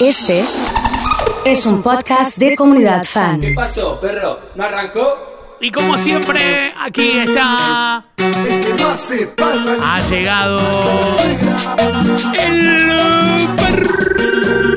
Este 0.00 0.44
es 1.44 1.66
un 1.66 1.82
podcast 1.82 2.38
de 2.38 2.54
comunidad 2.56 3.04
fan. 3.04 3.40
¿Qué 3.40 3.52
pasó, 3.54 3.98
perro? 4.00 4.38
¿No 4.54 4.64
arrancó? 4.64 5.56
Y 5.60 5.70
como 5.72 5.98
siempre, 5.98 6.72
aquí 6.80 7.18
está. 7.18 8.04
Ha 9.82 10.00
llegado. 10.08 10.60
El 12.38 13.48
perro. 13.56 14.76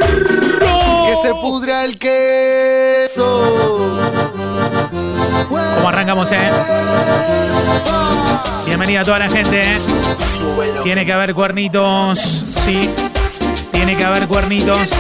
Que 1.05 1.16
se 1.22 1.34
pudra 1.36 1.86
el 1.86 2.00
queso. 2.00 4.00
¿Cómo 5.50 5.88
arrancamos, 5.90 6.32
eh? 6.32 6.50
Bienvenida 8.66 9.02
a 9.02 9.06
toda 9.06 9.20
la 9.20 9.30
gente. 9.30 9.76
eh. 9.76 9.80
Tiene 10.84 11.06
que 11.06 11.14
haber 11.14 11.36
cuernitos. 11.36 12.20
Sí. 12.20 12.90
Tiene 13.84 13.98
que 13.98 14.04
haber 14.04 14.27
cuernitos. 14.27 14.91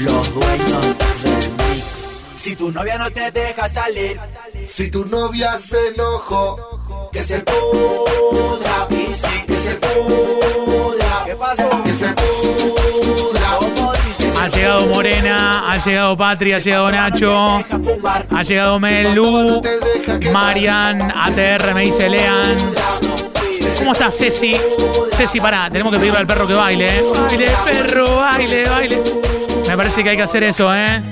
Los 0.00 0.34
dueños 0.34 0.98
del 0.98 1.50
mix. 1.52 2.26
Si 2.36 2.56
tu 2.56 2.70
novia 2.70 2.98
no 2.98 3.10
te 3.10 3.30
deja 3.30 3.68
salir, 3.70 4.20
Si 4.66 4.90
tu 4.90 5.06
novia 5.06 5.56
se 5.56 5.78
enojó, 5.88 7.08
que 7.10 7.22
se 7.22 7.38
pudra, 7.38 8.86
que 9.46 9.56
se 9.56 9.74
pudra. 9.76 11.22
¿Qué 11.24 11.34
pasó? 11.36 11.82
que 11.82 11.92
se 11.92 12.08
pudra. 12.08 13.58
Ha 14.42 14.48
llegado 14.48 14.86
Morena, 14.88 15.72
ha 15.72 15.78
llegado 15.78 16.16
Patri, 16.18 16.52
ha 16.52 16.58
llegado 16.58 16.90
Nacho, 16.90 17.64
ha 18.30 18.42
llegado 18.42 18.78
Melu, 18.78 19.62
Marian, 20.30 21.00
ATR 21.00 21.72
me 21.72 21.80
dice 21.80 22.10
Lean. 22.10 23.29
¿Cómo 23.80 23.92
estás, 23.92 24.18
Ceci? 24.18 24.54
Ceci, 25.14 25.40
pará, 25.40 25.70
tenemos 25.70 25.90
que 25.90 25.98
pedirle 25.98 26.18
al 26.18 26.26
perro 26.26 26.46
que 26.46 26.52
baile, 26.52 26.98
¿eh? 26.98 27.02
Baile, 27.02 27.48
perro, 27.64 28.16
baile, 28.16 28.68
baile. 28.68 29.02
Me 29.66 29.76
parece 29.76 30.04
que 30.04 30.10
hay 30.10 30.16
que 30.18 30.22
hacer 30.22 30.44
eso, 30.44 30.72
¿eh? 30.72 31.02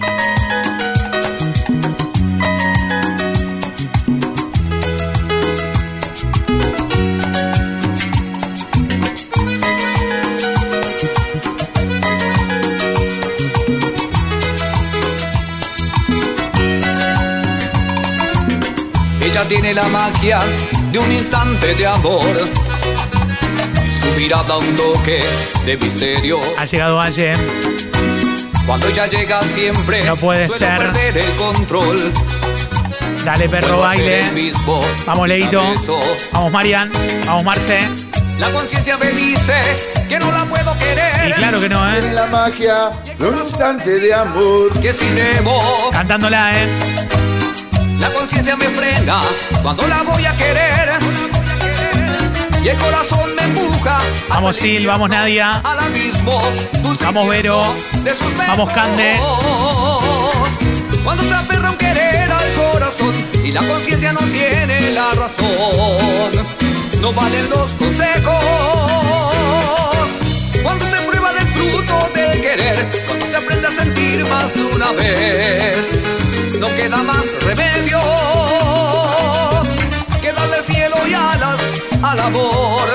Ella 19.23 19.49
tiene 19.49 19.73
la 19.73 19.89
magia 19.89 20.41
de 20.93 20.99
un 20.99 21.13
instante 21.13 21.75
de 21.75 21.87
amor. 21.87 22.25
Su 24.01 24.07
mirada 24.19 24.57
un 24.57 24.77
toque 24.77 25.23
de 25.65 25.77
misterio. 25.77 26.39
Ha 26.59 26.65
llegado 26.65 27.01
Aye. 27.01 27.35
Cuando 28.67 28.87
ella 28.89 29.07
llega 29.07 29.43
siempre 29.45 30.05
No 30.05 30.17
puede 30.17 30.49
ser. 30.51 30.77
perder 30.79 31.19
el 31.19 31.31
control. 31.33 32.13
Dale, 33.25 33.49
perro, 33.49 33.81
baile. 33.81 34.31
mismo. 34.33 34.81
Vamos, 35.07 35.29
Leito. 35.29 35.63
Vamos, 36.33 36.53
Marian. 36.53 36.91
Vamos, 37.27 37.45
Marce. 37.45 37.81
La 38.39 38.51
conciencia 38.51 38.97
me 38.99 39.11
dice 39.11 39.55
que 40.09 40.19
no 40.19 40.31
la 40.31 40.45
puedo 40.45 40.75
Y 40.77 40.79
querer. 40.79 41.35
claro 41.37 41.61
que 41.61 41.69
no, 41.69 41.81
Tiene 41.91 42.07
¿eh? 42.07 42.13
la 42.15 42.27
magia 42.27 42.91
de 43.19 43.27
un 43.27 43.37
instante 43.37 43.99
de 43.99 44.15
amor. 44.15 44.81
Que 44.81 44.93
si 44.93 45.07
debo, 45.11 45.91
Cantándola, 45.93 46.53
¿eh? 46.55 46.67
La 47.99 48.11
conciencia 48.13 48.57
me 48.57 48.67
frena 48.67 49.21
cuando 49.63 49.87
la 49.87 50.03
voy 50.03 50.25
a 50.25 50.37
querer. 50.37 50.99
Y 52.63 52.69
el 52.69 52.77
corazón 52.79 53.35
me 53.37 53.43
empuja. 53.43 54.01
Vamos, 54.29 54.57
Sil, 54.59 54.87
vamos, 54.87 55.09
Nadia. 55.09 55.63
Vamos, 57.03 57.29
Vero. 57.29 57.75
de 58.03 58.11
sus 58.11 58.37
Vamos. 58.37 58.71
Cande. 58.71 59.19
Cuando 61.05 61.23
se 61.25 61.35
aferra 61.35 61.71
un 61.71 61.77
querer 61.77 62.31
al 62.31 62.53
corazón 62.55 63.15
y 63.45 63.53
la 63.53 63.63
conciencia 63.63 64.13
no 64.13 64.21
tiene 64.21 64.91
la 64.91 65.13
razón, 65.13 66.47
no 67.01 67.13
valen 67.13 67.49
los 67.49 67.71
consejos. 67.71 68.45
Cuando 70.63 70.85
se 70.85 70.97
prueba 71.03 71.33
del 71.33 71.49
fruto 71.55 72.11
del 72.15 72.41
querer, 72.43 73.05
cuando 73.07 73.27
se 73.27 73.37
aprende 73.37 73.69
a 73.69 73.75
sentir 73.75 74.27
más 74.27 74.55
de 74.55 74.65
una 74.65 74.93
vez, 74.93 75.87
no 76.59 76.69
queda 76.75 77.03
más 77.03 77.25
remedio 77.45 78.01
que 80.21 80.33
darle 80.33 80.57
cielo 80.67 80.97
y 81.09 81.15
alas 81.15 81.61
al 82.03 82.21
amor 82.21 82.87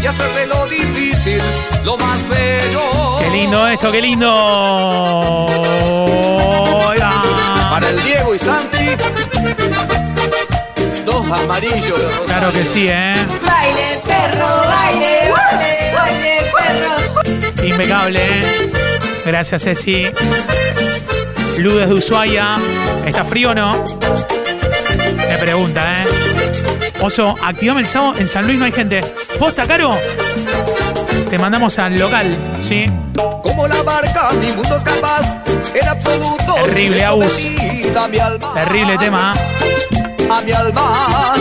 y 0.00 0.06
hacer 0.06 0.30
de 0.34 0.46
lo 0.46 0.66
difícil 0.66 1.42
lo 1.84 1.96
más 1.96 2.28
bello. 2.28 3.18
Qué 3.20 3.30
lindo 3.30 3.66
esto, 3.66 3.90
qué 3.90 4.00
lindo. 4.02 5.46
Va. 7.00 7.70
Para 7.70 7.88
el 7.90 8.02
Diego 8.02 8.34
y 8.34 8.38
Santi, 8.38 8.88
dos 11.04 11.30
amarillos. 11.30 12.00
Claro 12.26 12.52
que 12.52 12.64
sí, 12.64 12.88
¿eh? 12.88 13.14
Baile, 13.44 14.00
perro, 14.04 14.46
baile, 14.68 15.32
baile, 15.32 15.92
baile, 15.94 16.52
perro. 16.56 17.66
Impecable, 17.66 18.20
¿eh? 18.20 18.70
Gracias, 19.24 19.62
Ceci. 19.62 20.06
Lu 21.58 21.74
desde 21.74 21.94
Ushuaia. 21.94 22.56
¿Está 23.04 23.24
frío 23.24 23.50
o 23.50 23.54
no? 23.54 23.84
Me 25.28 25.38
pregunta, 25.38 26.02
¿eh? 26.02 26.04
Oso, 27.00 27.34
activame 27.42 27.80
el 27.80 27.88
sábado. 27.88 28.14
En 28.16 28.28
San 28.28 28.46
Luis 28.46 28.58
no 28.58 28.64
hay 28.64 28.72
gente. 28.72 29.00
¿Posta, 29.38 29.66
Caro? 29.66 29.96
Te 31.28 31.36
mandamos 31.36 31.76
al 31.78 31.98
local, 31.98 32.26
¿sí? 32.62 32.86
Como 33.42 33.66
la 33.66 33.82
barca, 33.82 34.30
mi 34.32 34.52
mundo 34.52 34.76
es 34.76 34.84
capaz, 34.84 35.38
en 35.74 35.88
absoluto. 35.88 36.54
Terrible, 36.64 36.96
de 36.96 37.04
Agus. 37.04 37.32
sometida 37.32 38.04
a 38.04 38.08
mi 38.08 38.18
alma. 38.18 38.54
Terrible 38.54 38.98
tema. 38.98 39.32
A 40.30 40.40
mi 40.42 40.52
alma. 40.52 41.34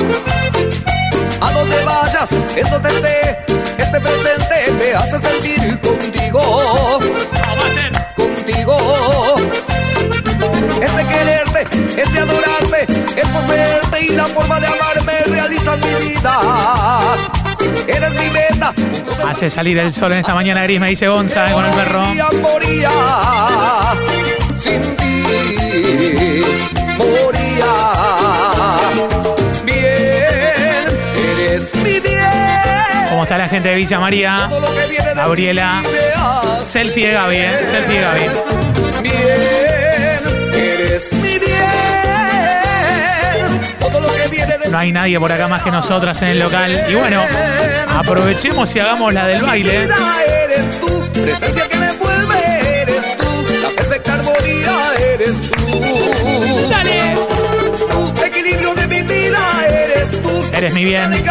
A 1.41 1.51
donde 1.51 1.85
vayas, 1.85 2.31
en 2.55 2.69
donde 2.71 2.89
esté, 2.89 3.37
este 3.77 3.99
presente 3.99 4.71
me 4.79 4.93
hace 4.93 5.19
sentir. 5.19 5.79
Contigo. 5.79 6.99
Quererte, 11.97 12.01
este 12.01 12.19
adorarte, 12.19 13.21
el 13.21 13.29
poseerte 13.29 14.05
y 14.05 14.09
la 14.09 14.25
forma 14.25 14.59
de 14.59 14.67
amarme 14.67 15.23
realizan 15.25 15.79
mi 15.79 16.07
vida. 16.07 16.39
Eres 17.87 18.11
mi 18.11 18.29
meta. 18.29 18.73
Hace 19.27 19.49
salir 19.49 19.77
el 19.77 19.93
sol 19.93 20.13
en 20.13 20.19
esta 20.19 20.33
mañana 20.33 20.63
gris, 20.63 20.79
me 20.79 20.89
dice 20.89 21.07
Gonza, 21.07 21.49
¿eh? 21.49 21.53
con 21.53 21.65
el 21.65 21.71
perro. 21.71 22.01
Moría, 22.01 22.27
moría 22.41 22.91
sin 24.55 24.81
ti. 24.95 25.23
Moría. 26.97 27.73
Bien, 29.63 30.97
eres 31.39 31.75
mi 31.75 31.99
bien. 31.99 32.21
¿Cómo 33.09 33.23
está 33.23 33.37
la 33.37 33.49
gente 33.49 33.69
de 33.69 33.75
Villa 33.75 33.99
María? 33.99 34.49
De 34.49 35.13
Gabriela. 35.15 35.81
Selfie 36.63 37.07
de 37.07 37.13
Gaby, 37.13 37.35
¿eh? 37.35 37.65
Selfie 37.65 37.95
de 37.95 38.01
Gaby. 38.01 38.29
Bien, 39.01 39.76
No 44.71 44.77
hay 44.77 44.91
nadie 44.91 45.19
por 45.19 45.31
acá 45.31 45.47
más 45.47 45.63
que 45.63 45.71
nosotras 45.71 46.21
en 46.21 46.29
el 46.29 46.39
local. 46.39 46.85
Y 46.89 46.95
bueno, 46.95 47.23
aprovechemos 47.89 48.75
y 48.75 48.79
hagamos 48.79 49.13
la 49.13 49.27
del 49.27 49.41
baile. 49.41 49.85
vida 49.85 49.95
eres 50.43 50.79
tú, 50.79 51.03
presencia 51.13 51.69
que 51.69 51.77
me 51.77 51.89
envuelve 51.89 52.81
eres 52.81 53.17
tú, 53.17 53.45
la 53.61 53.69
perfecta 53.69 54.13
armonía 54.13 54.73
eres 55.13 55.51
tú. 55.51 56.69
¡Dale! 56.69 57.15
Tú, 57.89 58.25
equilibrio 58.25 58.75
de 58.75 58.87
mi 58.87 59.01
vida 59.01 59.39
eres 59.69 60.21
tú. 60.21 60.43
Eres 60.53 60.73
mi 60.73 60.83
bien, 60.83 61.23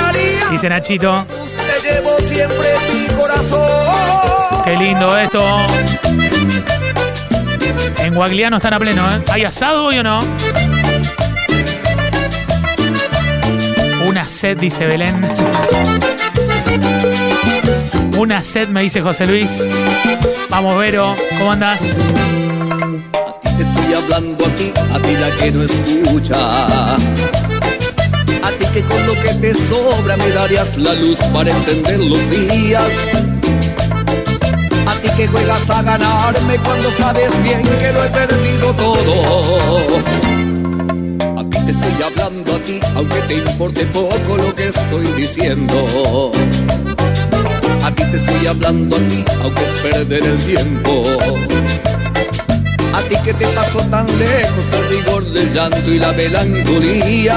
dice 0.50 0.68
Nachito. 0.68 1.26
Te 1.28 1.88
llevo 1.88 2.16
siempre 2.20 2.68
mi 2.92 3.14
corazón. 3.14 4.64
Qué 4.64 4.76
lindo 4.76 5.16
esto. 5.18 5.66
En 7.98 8.14
Guagliano 8.14 8.56
están 8.56 8.74
a 8.74 8.78
pleno, 8.78 9.10
¿eh? 9.10 9.22
¿Hay 9.32 9.44
asado 9.44 9.86
hoy 9.86 9.98
o 9.98 10.02
no? 10.02 10.20
Una 14.26 14.34
sed, 14.34 14.58
dice 14.58 14.84
Belén. 14.84 15.24
Una 18.18 18.42
sed, 18.42 18.66
me 18.70 18.82
dice 18.82 19.00
José 19.00 19.24
Luis. 19.24 19.64
Vamos, 20.48 20.76
Vero, 20.80 21.14
¿cómo 21.38 21.52
andás? 21.52 21.96
Te 23.56 23.62
estoy 23.62 23.94
hablando 23.94 24.44
a 24.44 24.48
ti, 24.56 24.72
a 24.92 24.98
ti 24.98 25.12
la 25.12 25.30
que 25.30 25.52
no 25.52 25.62
escucha. 25.62 26.96
A 26.96 26.98
ti 28.58 28.66
que 28.74 28.82
con 28.82 29.06
lo 29.06 29.12
que 29.12 29.32
te 29.34 29.54
sobra 29.54 30.16
me 30.16 30.28
darías 30.30 30.76
la 30.76 30.94
luz 30.94 31.18
para 31.32 31.52
encender 31.52 32.00
los 32.00 32.28
días. 32.28 32.92
A 34.88 34.94
ti 35.02 35.08
que 35.16 35.28
juegas 35.28 35.70
a 35.70 35.82
ganarme 35.82 36.56
cuando 36.64 36.90
sabes 36.98 37.30
bien 37.44 37.62
que 37.62 37.92
lo 37.92 38.02
he 38.02 38.08
perdido 38.08 38.72
todo. 38.72 39.86
A 41.38 41.44
ti 41.48 41.58
te 41.64 41.70
estoy 41.70 42.02
hablando 42.02 42.35
aunque 42.94 43.18
te 43.28 43.34
importe 43.34 43.84
poco 43.86 44.36
lo 44.36 44.54
que 44.54 44.68
estoy 44.68 45.06
diciendo. 45.16 46.30
te 47.94 48.16
estoy 48.16 48.46
hablando 48.46 48.96
a 48.96 49.00
ti, 49.00 49.24
aunque 49.42 49.64
es 49.64 49.70
perder 49.80 50.24
el 50.24 50.38
tiempo. 50.44 51.02
A 52.92 53.02
ti 53.02 53.16
que 53.24 53.34
te 53.34 53.48
pasó 53.48 53.80
tan 53.90 54.06
lejos 54.18 54.64
el 54.72 54.88
rigor 54.96 55.24
del 55.32 55.52
llanto 55.52 55.90
y 55.90 55.98
la 55.98 56.12
melancolía. 56.12 57.36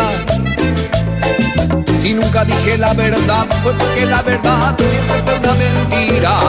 Si 2.01 2.13
nunca 2.13 2.45
dije 2.45 2.77
la 2.77 2.93
verdad, 2.93 3.45
fue 3.61 3.73
porque 3.73 4.05
la 4.05 4.21
verdad 4.21 4.77
siempre 4.77 5.21
fue 5.23 5.37
una 5.39 5.53
mentira. 5.53 6.39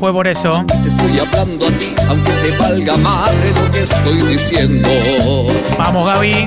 Fue 0.00 0.14
por 0.14 0.26
eso. 0.26 0.64
Te 0.66 0.88
estoy 0.88 1.18
hablando 1.18 1.66
a 1.66 1.70
ti, 1.72 1.94
aunque 2.08 2.32
te 2.32 2.56
valga 2.56 2.96
madre 2.96 3.52
lo 3.54 3.70
que 3.70 3.82
estoy 3.82 4.22
diciendo. 4.22 4.88
Vamos, 5.76 6.06
Gaby. 6.06 6.46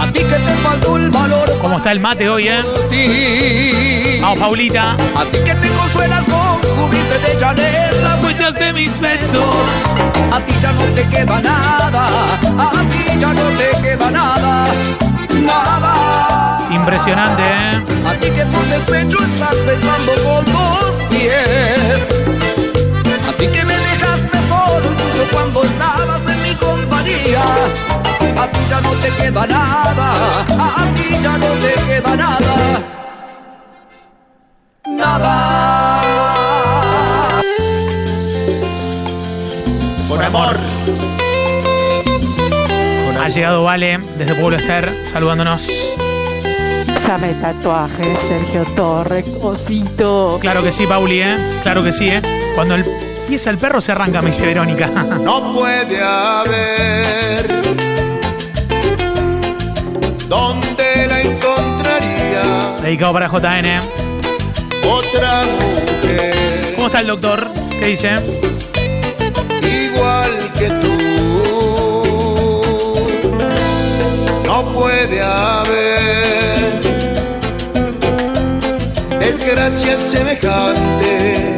A 0.00 0.06
ti 0.06 0.20
que 0.20 0.24
te 0.24 0.54
faltó 0.62 0.96
el 0.96 1.10
valor. 1.10 1.54
¿Cómo 1.60 1.76
está 1.76 1.92
el 1.92 2.00
mate 2.00 2.30
hoy, 2.30 2.48
eh? 2.48 4.18
Vamos, 4.22 4.38
Paulita. 4.38 4.92
A 4.92 5.24
ti 5.30 5.36
que 5.44 5.54
te 5.54 5.68
consuelas 5.68 6.24
con 6.24 6.60
cubrirte 6.76 7.18
de 7.18 7.38
llanela. 7.38 8.18
Huellas 8.22 8.58
de 8.58 8.72
mis 8.72 8.98
besos. 8.98 9.44
A 10.32 10.40
ti 10.40 10.54
ya 10.62 10.72
no 10.72 10.84
te 10.94 11.06
queda 11.06 11.42
nada. 11.42 12.08
A 12.56 12.70
ti 12.88 13.20
ya 13.20 13.34
no 13.34 13.42
te 13.50 13.82
queda 13.82 14.10
nada. 14.10 14.66
Nada. 15.42 16.68
Impresionante, 16.70 17.42
¿eh? 17.42 18.08
A 18.08 18.14
ti 18.18 18.30
que 18.30 18.46
por 18.46 18.64
despecho 18.64 19.18
estás 19.22 19.54
pensando 19.66 20.12
con 20.24 20.44
dos 20.46 20.94
pies. 21.10 22.53
A 23.44 23.46
ti 23.46 23.52
que 23.52 23.64
me 23.66 23.76
dejaste 23.76 24.38
solo 24.48 24.90
incluso 24.90 25.28
cuando 25.30 25.64
estabas 25.64 26.20
en 26.30 26.42
mi 26.42 26.54
compañía. 26.54 27.42
A 28.38 28.50
ti 28.50 28.60
ya 28.70 28.80
no 28.80 28.90
te 28.92 29.10
queda 29.10 29.46
nada. 29.46 30.46
A 30.48 30.94
ti 30.94 31.04
ya 31.22 31.36
no 31.36 31.48
te 31.48 31.74
queda 31.86 32.16
nada. 32.16 32.82
Nada. 34.86 36.42
Con 40.08 40.22
amor. 40.22 40.58
Ha 43.20 43.28
llegado 43.28 43.62
Vale 43.64 43.98
desde 44.16 44.34
Pueblo 44.36 44.56
Ester 44.56 45.02
saludándonos. 45.04 45.68
Pásame 46.86 47.34
tatuaje, 47.34 48.16
Sergio 48.26 48.64
Torres, 48.74 49.26
osito. 49.42 50.38
Claro 50.40 50.62
que 50.62 50.72
sí, 50.72 50.86
Pauli, 50.86 51.20
¿eh? 51.20 51.36
Claro 51.62 51.82
que 51.82 51.92
sí, 51.92 52.08
¿eh? 52.08 52.22
Cuando 52.54 52.76
el 52.76 53.13
empieza 53.24 53.50
el 53.50 53.56
perro 53.58 53.80
se 53.80 53.92
arranca, 53.92 54.20
me 54.20 54.28
dice 54.28 54.44
Verónica. 54.46 54.86
No 55.20 55.52
puede 55.54 56.00
haber 56.02 57.46
donde 60.28 61.06
la 61.08 61.20
encontraría 61.22 62.76
Dedicado 62.82 63.12
para 63.14 63.28
JN. 63.28 63.80
otra 64.86 65.42
mujer 65.44 66.72
¿Cómo 66.74 66.86
está 66.88 67.00
el 67.00 67.06
doctor? 67.06 67.50
¿Qué 67.78 67.86
dice? 67.86 68.10
igual 69.62 70.30
que 70.58 70.68
tú. 70.68 70.92
No 74.46 74.64
puede 74.74 75.22
haber 75.22 76.80
desgracia 79.18 79.98
semejante. 79.98 81.53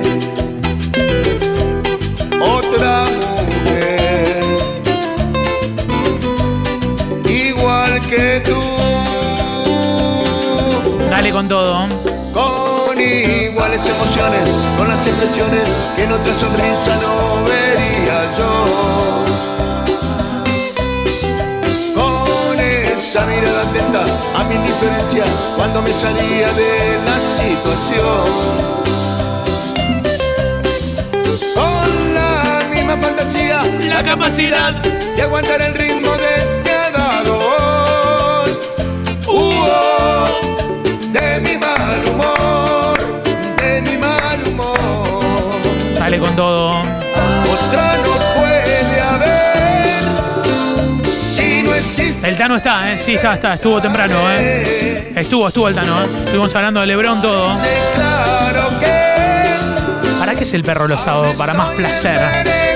Otra 2.76 3.04
mujer 3.06 4.44
igual 7.26 8.00
que 8.00 8.42
tú. 8.44 8.60
Dale 11.08 11.30
con 11.32 11.48
todo. 11.48 11.88
Con 12.34 13.00
iguales 13.00 13.86
emociones, 13.86 14.48
con 14.76 14.88
las 14.88 15.06
expresiones 15.06 15.66
que 15.96 16.02
en 16.02 16.12
otra 16.12 16.34
sonrisa 16.34 16.98
no 17.00 17.44
vería 17.44 18.20
yo. 18.36 18.52
Con 21.94 22.60
esa 22.60 23.24
mirada 23.24 23.62
atenta 23.62 24.04
a 24.38 24.44
mi 24.44 24.56
indiferencia 24.56 25.24
cuando 25.56 25.80
me 25.80 25.92
salía 25.92 26.52
de 26.52 26.98
la 27.06 27.16
situación. 27.40 28.95
La 33.00 33.06
fantasía, 33.06 33.62
La 33.88 34.02
capacidad. 34.02 34.72
de 34.72 35.22
aguantar 35.22 35.62
el 35.62 35.74
ritmo 35.74 36.10
de 36.12 36.62
cada 36.64 37.22
dolor. 37.24 38.60
Uh, 39.28 41.12
de 41.12 41.40
mi 41.40 41.56
mal 41.58 42.08
humor, 42.08 42.98
de 43.56 43.82
mi 43.82 43.98
mal 43.98 44.42
humor. 44.46 45.98
Dale 45.98 46.18
con 46.18 46.36
todo. 46.36 46.80
Otra 46.80 47.96
no 47.98 48.40
puede 48.40 49.00
haber 49.00 50.02
si 51.28 51.62
no 51.62 51.74
existe. 51.74 52.28
El 52.28 52.36
Tano 52.36 52.56
está, 52.56 52.92
¿eh? 52.92 52.98
Sí, 52.98 53.14
está, 53.14 53.34
está. 53.34 53.54
Estuvo 53.54 53.80
temprano, 53.80 54.14
¿eh? 54.32 55.12
Estuvo, 55.16 55.48
estuvo 55.48 55.68
el 55.68 55.74
Tano, 55.74 56.02
¿eh? 56.02 56.08
Estuvimos 56.18 56.54
hablando 56.54 56.80
de 56.80 56.86
Lebrón, 56.86 57.22
todo. 57.22 57.56
Sé 57.56 57.66
claro 57.94 58.68
que 58.78 59.06
¿Para 60.18 60.34
qué 60.34 60.42
es 60.42 60.54
el 60.54 60.62
perro 60.62 60.88
los 60.88 61.00
sábados? 61.02 61.34
Para 61.36 61.54
más 61.54 61.74
placer. 61.74 62.20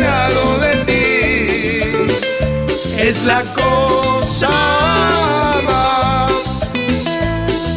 Enamorado 0.01 0.59
de 0.59 0.77
ti 0.85 1.01
es 2.99 3.25
la 3.25 3.43
cosa 3.55 4.49
más 5.67 6.61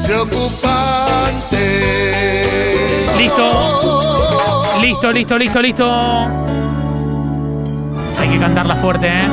preocupante. 0.06 1.66
Listo. 3.18 3.48
Listo, 4.82 5.12
listo, 5.12 5.38
listo, 5.38 5.62
listo. 5.62 5.92
Hay 8.20 8.30
que 8.30 8.40
cantarla 8.40 8.76
fuerte, 8.76 9.08
¿eh? 9.08 9.28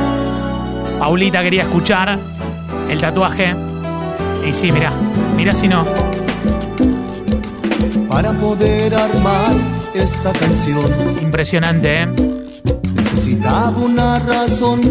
Paulita 0.99 1.41
quería 1.41 1.63
escuchar 1.63 2.17
el 2.89 3.01
tatuaje. 3.01 3.55
Y 4.47 4.53
sí, 4.53 4.71
mira, 4.71 4.91
mira 5.35 5.53
si 5.53 5.67
no. 5.67 5.85
Para 8.07 8.33
poder 8.33 8.93
armar 8.93 9.53
esta 9.93 10.31
canción 10.33 10.85
Impresionante, 11.21 12.03
¿eh? 12.03 12.30
Necesitaba 13.51 13.77
una 13.77 14.19
razón 14.19 14.81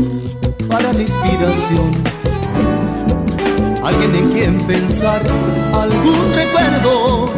para 0.68 0.92
la 0.92 1.02
inspiración. 1.02 1.90
Alguien 3.82 4.14
en 4.14 4.30
quien 4.30 4.60
pensar, 4.66 5.20
algún 5.72 6.32
recuerdo, 6.34 7.30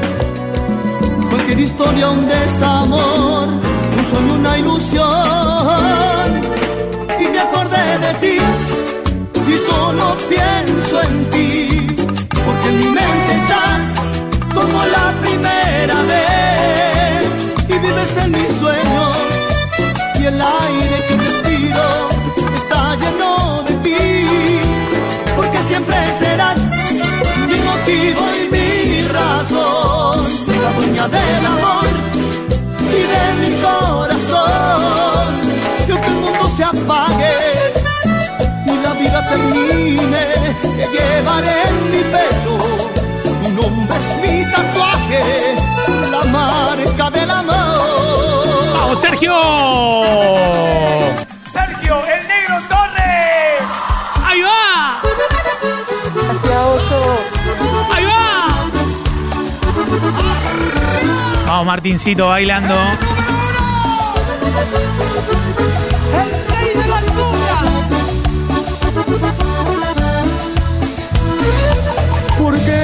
cualquier 1.30 1.60
historia, 1.60 2.10
un 2.10 2.26
desamor, 2.28 3.48
un 3.98 4.04
sueño, 4.10 4.34
una 4.34 4.58
ilusión. 4.58 6.28
Y 7.20 7.28
me 7.28 7.38
acordé 7.38 7.98
de 7.98 8.14
ti 8.14 8.36
y 9.48 9.70
solo 9.70 10.16
pienso 10.28 11.02
en 11.02 11.30
ti, 11.30 11.86
porque 12.44 12.68
en 12.68 12.78
mi 12.80 12.86
mente 12.86 13.32
estás 13.38 13.91
dueña 31.08 31.08
del 31.08 31.46
amor 31.46 31.84
y 32.80 33.02
de 33.12 33.24
mi 33.40 33.50
corazón. 33.62 35.28
Yo 35.88 36.00
que 36.00 36.06
el 36.06 36.14
mundo 36.14 36.48
se 36.56 36.64
apague 36.64 37.72
y 38.66 38.76
la 38.82 38.92
vida 38.94 39.28
termine, 39.28 40.24
te 40.60 40.86
llevaré 40.94 41.68
en 41.68 41.90
mi 41.90 42.02
pecho. 42.14 42.54
Tu 43.42 43.48
nombre 43.50 43.96
es 43.98 44.08
mi 44.22 44.44
tatuaje, 44.50 45.54
la 46.10 46.24
marca 46.24 47.10
del 47.10 47.30
amor. 47.30 48.74
¡Vamos! 48.74 48.98
Sergio, 48.98 49.34
Vamos, 61.62 61.74
Martincito 61.74 62.26
bailando. 62.26 62.74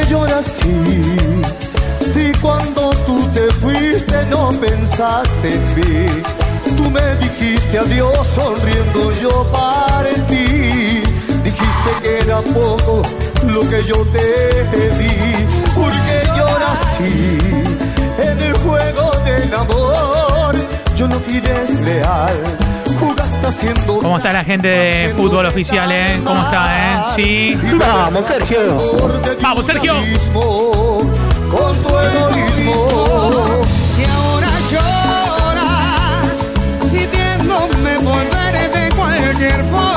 lloras 0.09 0.47
así? 0.47 1.41
Si 2.15 2.33
cuando 2.41 2.91
tú 3.05 3.27
te 3.35 3.51
fuiste 3.55 4.27
no 4.27 4.51
pensaste 4.61 5.55
en 5.55 5.75
mí, 5.75 6.23
tú 6.77 6.89
me 6.89 7.17
dijiste 7.17 7.79
adiós 7.79 8.27
sonriendo 8.37 9.13
yo 9.21 9.45
para 9.51 10.11
ti. 10.29 11.03
Dijiste 11.43 11.91
que 12.01 12.19
era 12.21 12.41
poco 12.43 13.03
lo 13.45 13.61
que 13.69 13.83
yo 13.89 14.05
te 14.13 14.63
di, 14.99 15.47
porque 15.75 16.27
lloras 16.37 16.79
así 16.93 17.88
en 18.19 18.43
el 18.43 18.53
juego 18.59 19.09
y 21.29 21.41
desleal. 21.41 22.37
Jugaste 22.99 23.47
haciendo 23.47 23.99
¿Cómo 23.99 24.17
está 24.17 24.33
la 24.33 24.45
gente 24.45 24.69
de 24.69 25.15
fútbol 25.17 25.47
oficial, 25.47 25.91
eh? 25.93 26.21
¿Cómo 26.25 26.43
está, 26.43 26.77
eh? 26.77 27.03
Sí. 27.15 27.61
Vamos, 27.79 28.27
Sergio. 28.27 28.83
Vamos, 29.41 29.67
Sergio. 29.67 29.95
Con 30.35 31.77
tu 31.83 31.89
egoísmo. 31.89 33.65
Y 33.99 34.05
ahora 34.11 34.51
lloras 34.71 36.27
pidiéndome 36.91 37.99
volver 37.99 38.71
de 38.73 38.97
cualquier 38.97 39.65
forma. 39.65 39.88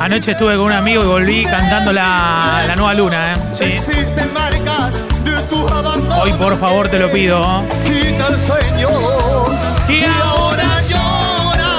Anoche 0.00 0.30
estuve 0.30 0.56
con 0.56 0.64
un 0.64 0.72
amigo 0.72 1.02
y 1.02 1.06
volví 1.06 1.44
cantando 1.44 1.92
la, 1.92 2.64
la 2.66 2.74
nueva 2.74 2.94
luna, 2.94 3.34
eh. 3.34 3.36
Sí. 3.52 3.74
Hoy, 6.18 6.32
por 6.32 6.58
favor, 6.58 6.88
te 6.88 6.98
lo 6.98 7.10
pido. 7.10 7.62
Quita 7.84 8.28
el 8.28 8.36
sueño. 8.46 8.88
Y 9.90 10.04
ahora 10.04 10.80
llora. 10.88 11.72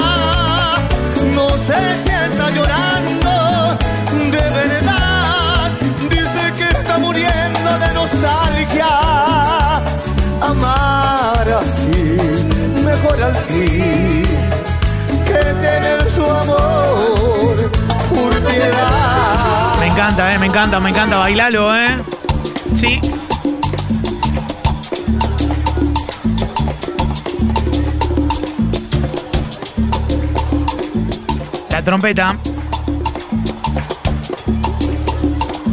No 1.34 1.50
sé 1.66 1.80
si 2.04 2.10
está 2.10 2.52
llorando 2.52 3.78
de 4.30 4.50
verdad. 4.52 5.72
Dice 6.08 6.54
que 6.60 6.78
está 6.78 7.00
muriendo 7.00 7.80
de 7.80 7.94
nostalgia. 7.96 8.88
Amar 10.42 11.48
así, 11.60 12.18
mejor 12.86 13.24
al 13.24 13.36
fin 13.36 14.28
que 15.26 15.44
tener 15.62 16.12
su 16.12 16.24
amor 16.24 17.41
piedad. 18.52 19.80
Me 19.80 19.88
encanta, 19.88 20.34
eh. 20.34 20.40
Me 20.40 20.46
encanta, 20.48 20.80
me 20.80 20.90
encanta. 20.90 21.18
Bailalo, 21.18 21.76
eh. 21.76 21.98
Sí. 22.76 23.00
La 31.70 31.84
trompeta. 31.84 32.36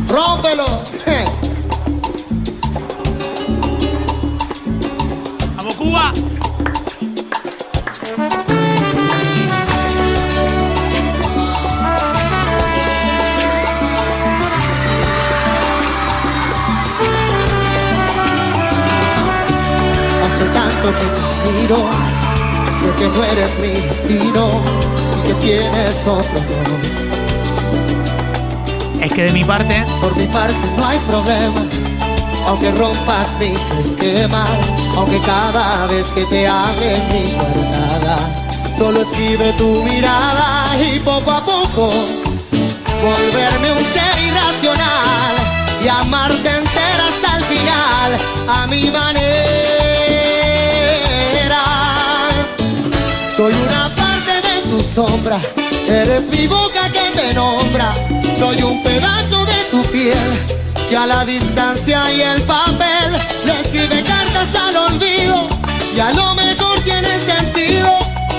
Rómpelo. 0.08 0.82
¡Vamos, 5.56 5.74
Cuba! 5.74 6.12
Tanto 20.82 20.98
que 20.98 21.04
te 21.04 21.52
miro, 21.52 21.76
sé 22.80 22.90
que 22.98 23.06
no 23.08 23.24
eres 23.24 23.58
mi 23.58 23.68
destino 23.68 24.60
y 25.24 25.28
que 25.28 25.34
tienes 25.34 26.06
otro 26.06 26.38
amor. 26.38 26.80
Es 29.00 29.12
que 29.12 29.24
de 29.24 29.32
mi 29.32 29.44
parte, 29.44 29.84
Por 30.00 30.16
mi 30.16 30.26
parte 30.26 30.56
no 30.76 30.86
hay 30.86 30.98
problema, 31.00 31.62
aunque 32.46 32.70
rompas 32.72 33.36
mis 33.38 33.60
esquemas, 33.86 34.48
aunque 34.96 35.20
cada 35.20 35.86
vez 35.86 36.06
que 36.12 36.24
te 36.24 36.46
hable 36.46 37.02
mi 37.10 37.32
guardada, 37.32 38.18
solo 38.76 39.02
esquive 39.02 39.52
tu 39.54 39.82
mirada 39.82 40.76
y 40.80 41.00
poco 41.00 41.30
a 41.30 41.44
poco 41.44 41.90
volverme 43.02 43.72
un 43.72 43.84
ser 43.84 44.18
irracional 44.26 45.36
y 45.82 45.88
amarte 45.88 46.48
entera 46.48 47.06
hasta 47.08 47.38
el 47.38 47.44
final 47.44 48.18
a 48.48 48.66
mi 48.66 48.90
manera. 48.90 49.57
Sombra, 55.06 55.38
eres 55.86 56.28
mi 56.28 56.48
boca 56.48 56.90
que 56.92 57.16
te 57.16 57.32
nombra, 57.32 57.94
soy 58.36 58.60
un 58.62 58.82
pedazo 58.82 59.44
de 59.46 59.58
tu 59.70 59.80
piel 59.92 60.28
que 60.90 60.96
a 60.96 61.06
la 61.06 61.24
distancia 61.24 62.12
y 62.12 62.20
el 62.22 62.42
papel 62.42 63.12
le 63.46 63.52
escribe 63.60 64.02
cartas 64.02 64.48
al 64.60 64.76
olvido. 64.76 65.48
Y 65.94 66.00
a 66.00 66.12
lo 66.14 66.34
mejor 66.34 66.80
tiene 66.80 67.20
sentido. 67.20 67.88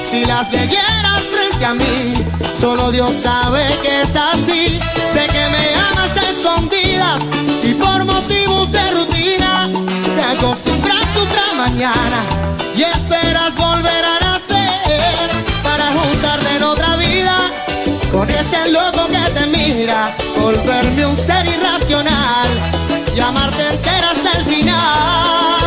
Si 0.10 0.26
las 0.26 0.52
leyeras 0.52 1.22
frente 1.32 1.66
a 1.66 1.74
mí. 1.76 2.26
Solo 2.60 2.92
Dios 2.92 3.12
sabe 3.24 3.64
que 3.82 4.02
es 4.02 4.14
así, 4.14 4.80
sé 5.14 5.28
que 5.28 5.44
me 5.56 5.66
amas 5.90 6.14
escondidas 6.30 7.22
y 7.64 7.74
por 7.74 8.04
motivos 8.04 8.70
de 8.74 8.84
rutina 8.92 9.70
te 10.16 10.22
acostumbras 10.34 11.08
otra 11.16 11.54
mañana 11.56 12.22
y 12.76 12.82
esperas 12.82 13.56
volver 13.56 14.04
a 14.04 14.20
nacer 14.20 15.49
con 18.12 18.30
ese 18.30 18.72
loco 18.72 19.08
que 19.08 19.32
te 19.34 19.46
mira, 19.48 20.16
volverme 20.40 21.06
un 21.06 21.16
ser 21.16 21.46
irracional 21.48 22.48
y 23.16 23.20
amarte 23.20 23.68
entera 23.70 24.12
hasta 24.12 24.32
el 24.38 24.46
final. 24.46 25.60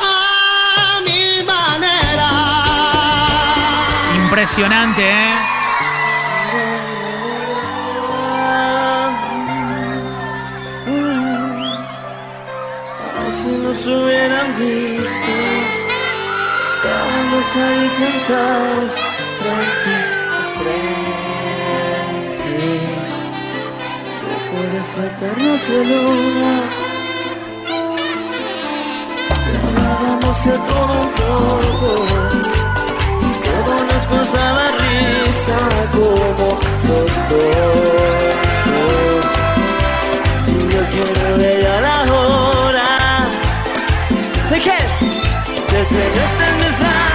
A 0.00 1.00
mi 1.04 1.42
manera. 1.44 2.30
impresionante, 4.22 5.02
eh. 5.02 5.52
Si 13.30 13.48
nos 13.48 13.86
hubieran 13.86 14.48
visto, 14.58 15.32
estábamos 16.64 17.56
ahí 17.56 17.88
sentados 17.88 19.00
frente 19.38 20.01
puede 24.62 24.82
faltarnos 24.94 25.68
la 25.68 25.82
luna. 25.90 26.52
Grabamos 29.74 30.38
de 30.44 30.52
todo 30.52 30.94
un 31.00 31.10
poco. 31.20 31.90
Todo 33.46 33.72
nos 33.90 34.04
causa 34.06 34.42
la 34.58 34.68
risa 34.82 35.58
como 35.92 36.48
los 36.88 37.14
dos. 37.30 37.80
Y 40.46 40.50
yo 40.72 40.82
quiero 40.92 41.36
llegar 41.38 41.84
ahora. 41.84 42.88
¿De 44.50 44.58
qué? 44.60 44.78
De 45.72 45.80
tenerte 45.92 46.44
en 46.50 46.56
mis 46.58 46.74
brazos 46.78 47.11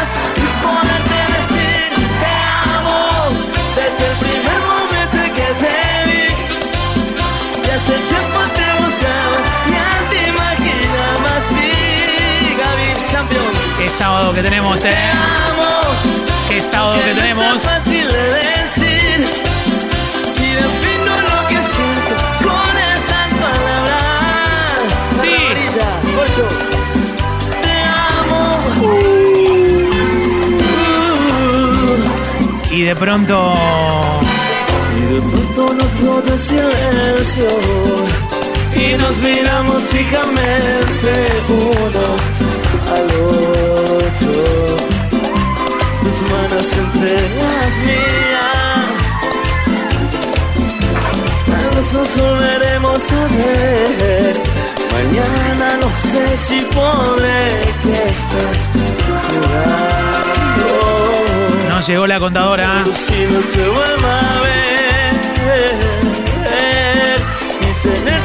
Qué 13.87 13.93
sábado 13.93 14.33
que 14.33 14.43
tenemos, 14.43 14.81
Te 14.81 14.89
eh. 14.89 15.11
Qué 16.49 16.61
sábado 16.61 17.01
que 17.05 17.13
tenemos. 17.13 17.63
tan 17.63 17.81
fácil 17.83 18.05
de 18.05 18.23
decir 18.59 19.25
y 20.35 20.49
defino 20.61 21.13
lo 21.21 21.47
que 21.47 21.61
siento 21.61 22.15
con 22.43 22.75
estas 22.95 23.29
palabras. 23.45 24.91
Sí. 25.21 25.31
Margarita, 25.31 25.87
Ocho. 26.21 26.45
Te 27.63 27.75
amo. 28.19 28.43
Y 32.69 32.81
de 32.81 32.93
pronto. 32.97 33.53
Y 34.97 35.01
de 35.13 35.21
pronto 35.21 35.61
nos 35.75 35.91
rota 36.01 36.33
el 36.33 36.39
silencio 36.39 37.47
y 38.75 38.93
nos 38.97 39.21
miramos 39.21 39.81
fijamente 39.83 41.09
uno 41.47 42.46
al 42.95 43.05
otro. 43.05 44.43
Tus 46.03 46.17
manos 46.31 46.67
entre 46.73 47.13
las 47.39 47.71
mías. 47.85 48.99
Tal 51.45 51.69
vez 51.75 51.89
nos 51.93 52.11
volveremos 52.17 53.11
a 53.11 53.13
ver. 53.35 54.33
Mañana 54.93 55.67
no 55.81 55.89
sé 55.95 56.37
si 56.37 56.59
podré 56.73 57.41
que 57.83 57.97
estás 58.13 58.57
jugando. 59.27 60.67
No 61.69 61.77
llegó 61.81 62.07
la 62.07 62.19
contadora. 62.19 62.83
Si 62.93 63.25
no 63.25 63.39
te 63.39 63.67
vuelva 63.69 64.19
a 64.19 64.41
ver 64.41 64.67
y 67.61 67.87
tenerte 67.87 68.16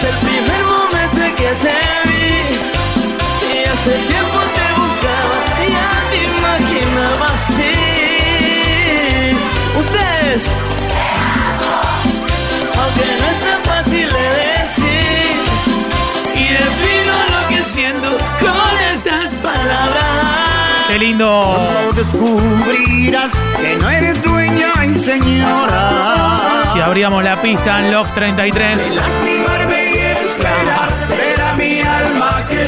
Desde 0.00 0.14
el 0.14 0.20
primer 0.20 0.64
momento 0.64 1.20
en 1.22 1.34
que 1.34 1.50
te 1.60 1.76
vi. 2.08 2.32
Y 3.52 3.68
hace 3.68 3.90
tiempo 3.90 4.38
te 4.56 4.66
buscaba 4.80 5.36
Y 5.60 5.72
ya 5.72 5.90
te 6.10 6.18
imaginaba 6.24 7.26
así. 7.34 7.74
Ustedes 9.78 10.50
Aunque 12.78 13.04
no 13.20 13.26
es 13.28 13.38
tan 13.44 13.60
fácil 13.62 14.08
de 14.10 14.24
decir 14.48 15.36
Y 16.34 16.44
defino 16.48 17.14
lo 17.34 17.48
que 17.48 17.62
siento 17.62 18.08
con 18.40 18.72
estas 18.94 19.38
palabras. 19.38 20.88
¡Qué 20.88 20.98
lindo! 20.98 21.28
Cuando 21.56 21.92
descubrirás 21.92 23.30
que 23.60 23.76
no 23.76 23.90
eres 23.90 24.22
dueña 24.22 24.72
y 24.86 24.98
señora. 24.98 26.62
Si 26.72 26.80
abríamos 26.80 27.22
la 27.22 27.42
pista 27.42 27.80
en 27.80 27.90
Love 27.92 28.10
33 28.14 29.00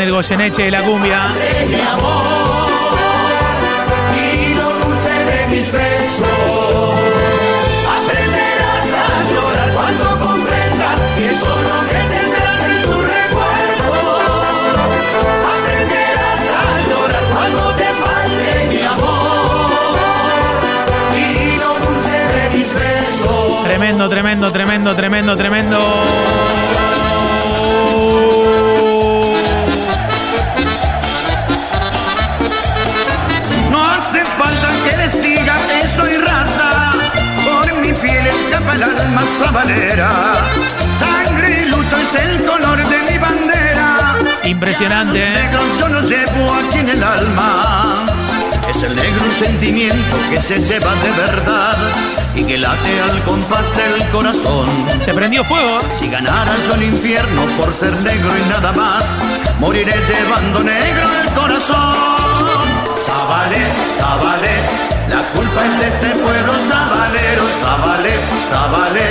grande 0.00 0.04
el 0.04 0.12
Goyeneche 0.12 0.62
de 0.64 0.70
la 0.70 0.82
cumbia. 0.82 1.28
mi 1.68 1.74
amor. 1.74 2.30
Tremendo, 23.64 24.08
tremendo, 24.08 24.52
tremendo, 24.52 24.94
tremendo, 24.94 25.36
tremendo. 25.36 26.59
Alma 39.00 39.22
sabanera. 39.38 40.10
Sangre 40.98 41.62
y 41.62 41.64
luto 41.66 41.96
es 41.96 42.14
el 42.14 42.44
color 42.44 42.78
de 42.86 43.10
mi 43.10 43.18
bandera. 43.18 44.14
Impresionante, 44.44 45.18
Los 45.18 45.28
¿eh? 45.28 45.42
negros 45.42 45.78
yo 45.78 45.88
los 45.88 46.08
llevo 46.08 46.54
aquí 46.54 46.78
en 46.78 46.88
el 46.90 47.02
alma. 47.02 48.04
Es 48.68 48.82
el 48.82 48.94
negro 48.94 49.24
un 49.24 49.32
sentimiento 49.32 50.16
que 50.30 50.40
se 50.40 50.58
lleva 50.60 50.94
de 50.94 51.10
verdad 51.12 51.76
y 52.34 52.44
que 52.44 52.58
late 52.58 53.00
al 53.00 53.22
compás 53.24 53.66
del 53.76 54.08
corazón. 54.10 54.68
Se 54.98 55.12
prendió 55.12 55.44
fuego. 55.44 55.80
Si 55.98 56.08
ganara 56.08 56.54
yo 56.66 56.74
el 56.74 56.84
infierno 56.84 57.46
por 57.58 57.74
ser 57.74 57.92
negro 58.02 58.30
y 58.44 58.48
nada 58.48 58.72
más, 58.72 59.04
moriré 59.58 59.94
llevando 60.06 60.60
negro 60.62 61.08
el 61.22 61.32
corazón. 61.32 61.96
Zabale, 63.04 63.66
Zabale, 63.98 64.99
la 65.10 65.22
culpa 65.34 65.64
es 65.66 65.78
de 65.80 65.88
este 65.88 66.08
pueblo 66.22 66.52
sabalero, 66.68 67.48
Zabale, 67.60 68.14
Zabale, 68.48 69.06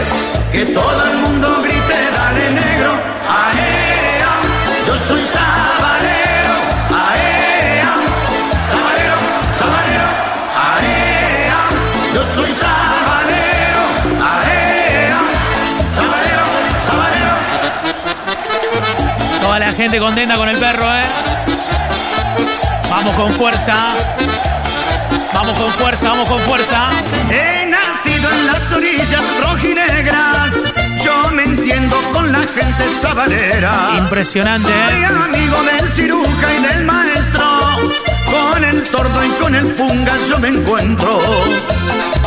que 0.51 0.65
todo 0.65 1.03
el 1.05 1.17
mundo 1.17 1.61
grite, 1.61 1.97
dale 2.15 2.51
negro, 2.51 2.91
aea, 3.27 4.33
yo 4.87 4.97
soy 4.97 5.21
sabalero, 5.35 6.55
aea, 7.03 7.93
sabalero, 8.71 9.17
sabalero, 9.59 10.09
aea, 10.71 11.59
yo 12.15 12.23
soy 12.23 12.51
sabalero, 12.63 13.81
aea, 14.31 15.19
sabalero, 15.95 16.45
sabalero. 16.87 17.33
Toda 19.41 19.59
la 19.59 19.71
gente 19.73 19.99
contenta 19.99 20.37
con 20.37 20.47
el 20.47 20.57
perro, 20.57 20.85
¿eh? 20.85 21.05
Vamos 22.89 23.15
con 23.15 23.31
fuerza. 23.33 23.75
Con 25.69 25.81
fuerza, 25.85 26.09
vamos 26.09 26.29
con 26.29 26.39
fuerza. 26.41 26.89
He 27.29 27.65
nacido 27.67 28.29
en 28.31 28.47
las 28.47 28.71
orillas 28.71 29.21
rojinegras. 29.41 30.55
Yo 31.03 31.31
me 31.31 31.43
entiendo 31.43 31.95
con 32.11 32.31
la 32.31 32.39
gente 32.39 32.89
sabalera. 32.99 33.91
Impresionante, 33.97 34.63
Soy 34.67 35.01
¿eh? 35.01 35.05
amigo 35.05 35.61
del 35.63 35.89
ciruja 35.89 36.53
y 36.57 36.63
del 36.73 36.85
maestro. 36.85 37.41
Con 38.51 38.63
el 38.63 38.81
tordo 38.83 39.25
y 39.25 39.29
con 39.41 39.55
el 39.55 39.67
punga 39.73 40.13
yo 40.27 40.39
me 40.39 40.47
encuentro. 40.49 41.21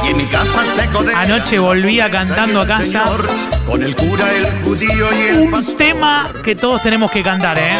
Y 0.04 0.08
en 0.10 0.16
mi 0.16 0.26
casa 0.26 0.60
seco 0.76 1.02
de. 1.02 1.14
Anoche 1.14 1.58
volvía 1.58 2.10
cantando 2.10 2.60
a 2.60 2.66
casa. 2.66 2.84
Señor, 2.84 3.28
con 3.66 3.82
el 3.82 3.94
cura, 3.96 4.32
el 4.32 4.64
judío 4.64 5.08
y 5.14 5.22
el 5.28 5.38
Un 5.40 5.50
pastor. 5.50 5.76
tema 5.76 6.28
que 6.44 6.54
todos 6.54 6.82
tenemos 6.82 7.10
que 7.10 7.22
cantar, 7.22 7.58
¿eh? 7.58 7.76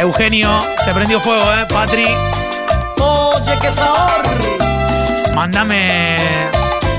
Eugenio, 0.00 0.60
se 0.84 0.92
prendió 0.92 1.20
fuego, 1.20 1.42
¿eh? 1.52 1.66
Patri, 1.68 2.06
Oye, 2.98 3.58
qué 3.60 3.70
sabor. 3.70 4.22
mándame, 5.34 6.16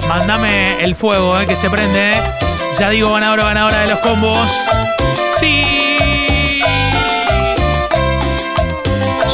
mándame 0.07 0.83
el 0.83 0.95
fuego, 0.95 1.39
¿eh? 1.39 1.47
Que 1.47 1.55
se 1.55 1.69
prende, 1.69 2.13
¿eh? 2.13 2.21
Ya 2.79 2.89
digo 2.89 3.11
ganadora, 3.13 3.45
ganadora 3.45 3.81
de 3.81 3.87
los 3.87 3.99
combos. 3.99 4.49
Sí. 5.37 6.61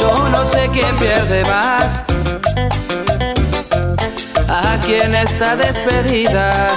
Yo 0.00 0.28
no 0.30 0.46
sé 0.46 0.68
quién 0.72 0.96
pierde 0.96 1.44
más. 1.44 2.04
A 4.48 4.78
quién 4.84 5.14
está 5.14 5.56
despedida. 5.56 6.70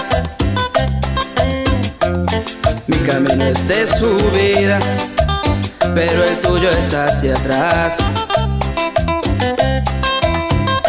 Mi 2.88 2.98
camino 2.98 3.46
es 3.46 3.66
de 3.68 3.88
subida, 3.88 4.80
pero 5.94 6.24
el 6.24 6.40
tuyo 6.42 6.70
es 6.70 6.94
hacia 6.94 7.34
atrás. 7.34 7.94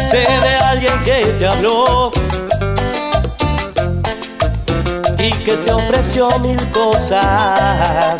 Sé 0.09 0.17
de 0.17 0.55
alguien 0.55 1.03
que 1.03 1.25
te 1.39 1.47
habló 1.47 2.11
y 5.17 5.31
que 5.31 5.57
te 5.57 5.71
ofreció 5.71 6.29
mil 6.39 6.59
cosas. 6.71 8.17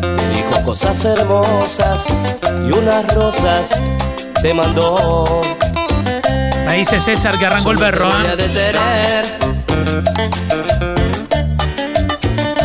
Te 0.00 0.28
dijo 0.30 0.64
cosas 0.64 1.04
hermosas 1.04 2.06
y 2.66 2.72
unas 2.76 3.14
rosas 3.14 3.80
te 4.42 4.52
mandó. 4.52 5.42
Me 6.66 6.74
dice 6.74 7.00
César 7.00 7.38
que 7.38 7.46
arrancó 7.46 7.70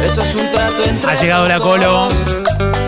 Eso 0.04 0.22
es 0.22 0.36
un 0.36 0.52
trato 0.52 0.84
entre 0.88 1.12
Ha 1.12 1.16
llegado 1.16 1.48
la 1.48 1.60
Colo. 1.60 2.10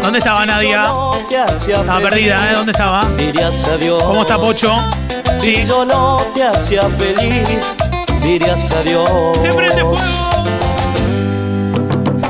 ¿Dónde 0.04 0.19
estaba 0.19 0.41
Si 0.41 0.47
Nadia? 0.47 0.91
Estaba 1.30 2.00
perdida, 2.00 2.52
¿eh? 2.52 2.56
¿Dónde 2.56 2.71
estaba? 2.71 3.02
Dirías 3.17 3.65
adiós. 3.65 4.04
¿Cómo 4.04 4.21
está 4.21 4.38
Pocho? 4.38 4.76
Si 5.38 5.56
Sí. 5.58 5.65
yo 5.65 5.86
no 5.86 6.17
te 6.36 6.43
hacía 6.43 6.84
feliz, 6.97 7.76
dirías 8.21 8.71
adiós. 8.71 9.38
Se 9.41 9.50
prende 9.50 9.82
fuego. 9.82 9.97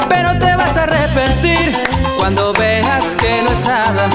Pero 0.09 0.37
te 0.39 0.55
vas 0.55 0.77
a 0.77 0.83
arrepentir 0.83 1.73
cuando 2.17 2.53
veas 2.53 3.03
que 3.19 3.41
no 3.43 3.51
es 3.51 3.63
nada 3.65 4.09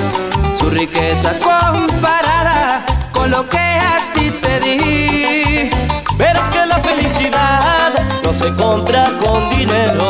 su 0.54 0.70
riqueza 0.70 1.32
comparada 1.38 2.84
con 3.12 3.30
lo 3.30 3.48
que 3.48 3.58
a 3.58 3.98
ti 4.14 4.30
te 4.30 4.60
di. 4.60 5.70
Verás 6.16 6.48
que 6.50 6.64
la 6.66 6.78
felicidad 6.78 7.92
no 8.22 8.32
se 8.32 8.50
compra 8.56 9.04
con 9.22 9.50
dinero, 9.50 10.05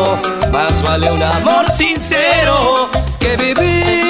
vale 0.99 1.13
un 1.13 1.23
amor 1.23 1.71
sincero 1.71 2.89
que 3.19 3.37
vivir 3.37 4.01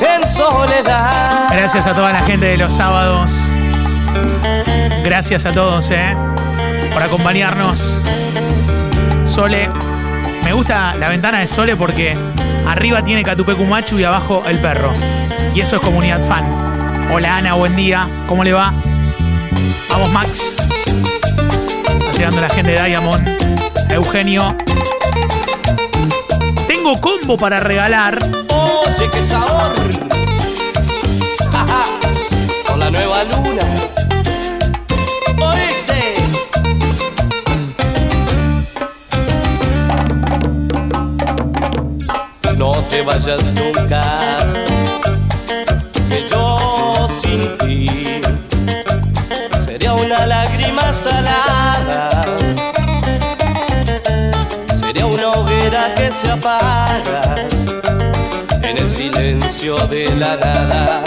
en 0.00 0.28
soledad. 0.28 1.48
Gracias 1.50 1.88
a 1.88 1.94
toda 1.94 2.12
la 2.12 2.20
gente 2.20 2.46
de 2.46 2.56
los 2.56 2.72
sábados. 2.72 3.50
Gracias 5.02 5.46
a 5.46 5.52
todos, 5.52 5.90
¿eh? 5.90 6.16
Por 6.92 7.02
acompañarnos. 7.02 8.00
Sole. 9.24 9.68
Me 10.44 10.52
gusta 10.52 10.94
la 10.94 11.08
ventana 11.08 11.40
de 11.40 11.48
Sole 11.48 11.74
porque 11.74 12.16
arriba 12.68 13.02
tiene 13.02 13.24
Catupecumachu 13.24 13.98
y 13.98 14.04
abajo 14.04 14.44
el 14.46 14.60
perro. 14.60 14.92
Y 15.56 15.60
eso 15.60 15.76
es 15.76 15.82
comunidad 15.82 16.24
fan. 16.28 16.44
Hola 17.12 17.36
Ana, 17.36 17.54
buen 17.54 17.74
día. 17.74 18.06
¿Cómo 18.28 18.44
le 18.44 18.52
va? 18.52 18.72
Vamos 19.90 20.12
Max 20.12 20.57
llegando 22.18 22.40
la 22.40 22.48
gente 22.48 22.72
de 22.72 22.82
Diamond. 22.82 23.28
Eugenio. 23.90 24.48
Tengo 26.66 27.00
combo 27.00 27.36
para 27.36 27.60
regalar. 27.60 28.18
Oye, 28.50 29.08
qué 29.12 29.22
sabor. 29.22 29.72
Ja. 31.52 31.84
Con 32.66 32.80
la 32.80 32.90
nueva 32.90 33.22
luna. 33.22 33.62
Oíste. 35.40 36.14
No 42.56 42.72
te 42.88 43.02
vayas 43.02 43.54
nunca. 43.54 44.02
Que 46.10 46.26
yo 46.28 47.08
sin 47.08 47.56
ti 47.58 48.20
sería 49.64 49.94
una 49.94 50.26
lágrima 50.26 50.92
salada. 50.92 51.47
Se 56.20 56.30
apaga 56.30 57.20
en 58.62 58.76
el 58.76 58.90
silencio 58.90 59.76
de 59.86 60.06
la 60.16 60.36
nada. 60.36 61.02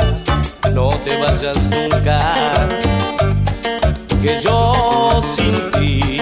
No 0.74 0.90
te 1.04 1.18
vayas 1.18 1.70
nunca. 1.70 2.18
Que 4.22 4.40
yo 4.40 5.20
sin 5.22 5.72
ti 5.72 6.22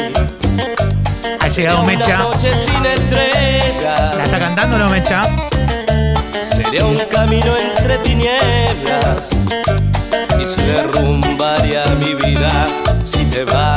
Ha 1.39 1.47
llegado 1.49 1.49
sería 1.49 1.75
una 1.75 1.83
Mecha. 1.97 2.17
noche 2.17 2.49
sin 2.55 2.81
¿La 2.81 2.93
estrellas. 2.93 4.17
está 4.25 4.39
cantando 4.39 4.77
no, 4.79 4.89
Mecha? 4.89 5.23
Sería 6.55 6.85
un 6.85 6.97
camino 7.11 7.55
entre 7.57 7.97
tinieblas 7.99 9.29
y 10.41 10.45
se 10.45 10.61
derrumbaría 10.63 11.85
mi 11.99 12.15
vida 12.15 12.65
si 13.03 13.23
te 13.25 13.43
vas. 13.43 13.68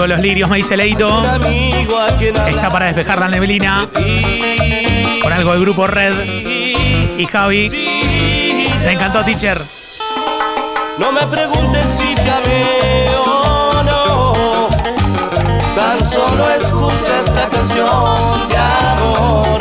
Algo 0.00 0.14
los 0.14 0.20
lirios, 0.20 0.48
me 0.48 0.56
dice 0.56 0.78
Leito. 0.78 1.22
Está 2.48 2.70
para 2.70 2.86
despejar 2.86 3.18
la 3.18 3.28
neblina. 3.28 3.86
Con 5.20 5.30
algo 5.30 5.52
del 5.52 5.60
grupo 5.60 5.86
Red 5.86 6.14
y 7.18 7.26
Javi. 7.26 7.68
Te 7.68 8.92
encantó, 8.92 9.22
teacher. 9.22 9.60
No 10.96 11.12
me 11.12 11.26
preguntes 11.26 11.84
si 11.84 12.14
te 12.14 12.30
amé 12.30 13.14
o 13.14 13.82
no. 13.82 14.68
Tan 15.76 16.08
solo 16.08 16.48
escucha 16.48 17.20
esta 17.22 17.50
canción 17.50 18.48
de 18.48 18.56
amor. 18.56 19.60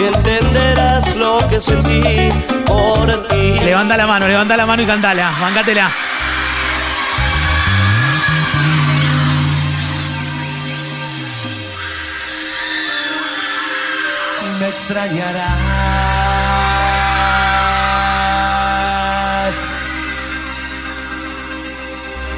Y 0.00 0.16
entenderás 0.16 1.14
lo 1.14 1.48
que 1.48 1.60
sentí 1.60 2.02
por 2.66 3.28
ti. 3.28 3.60
Levanta 3.64 3.96
la 3.96 4.08
mano, 4.08 4.26
levanta 4.26 4.56
la 4.56 4.66
mano 4.66 4.82
y 4.82 4.86
cantala. 4.86 5.32
Bancátela. 5.40 5.92
Extrañarás. 14.76 15.46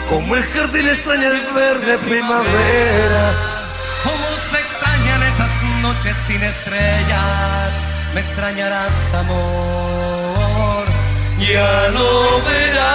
Como 0.08 0.36
el 0.36 0.44
jardín 0.44 0.86
extraña 0.86 1.28
el 1.28 1.42
verde 1.52 1.98
primavera. 1.98 3.32
Cómo 4.04 4.38
se 4.38 4.58
extrañan 4.60 5.22
esas 5.24 5.50
noches 5.82 6.16
sin 6.16 6.42
estrellas. 6.42 7.80
Me 8.14 8.20
extrañarás, 8.20 9.14
amor. 9.14 10.86
Ya 11.38 11.88
lo 11.88 12.42
verás. 12.44 12.86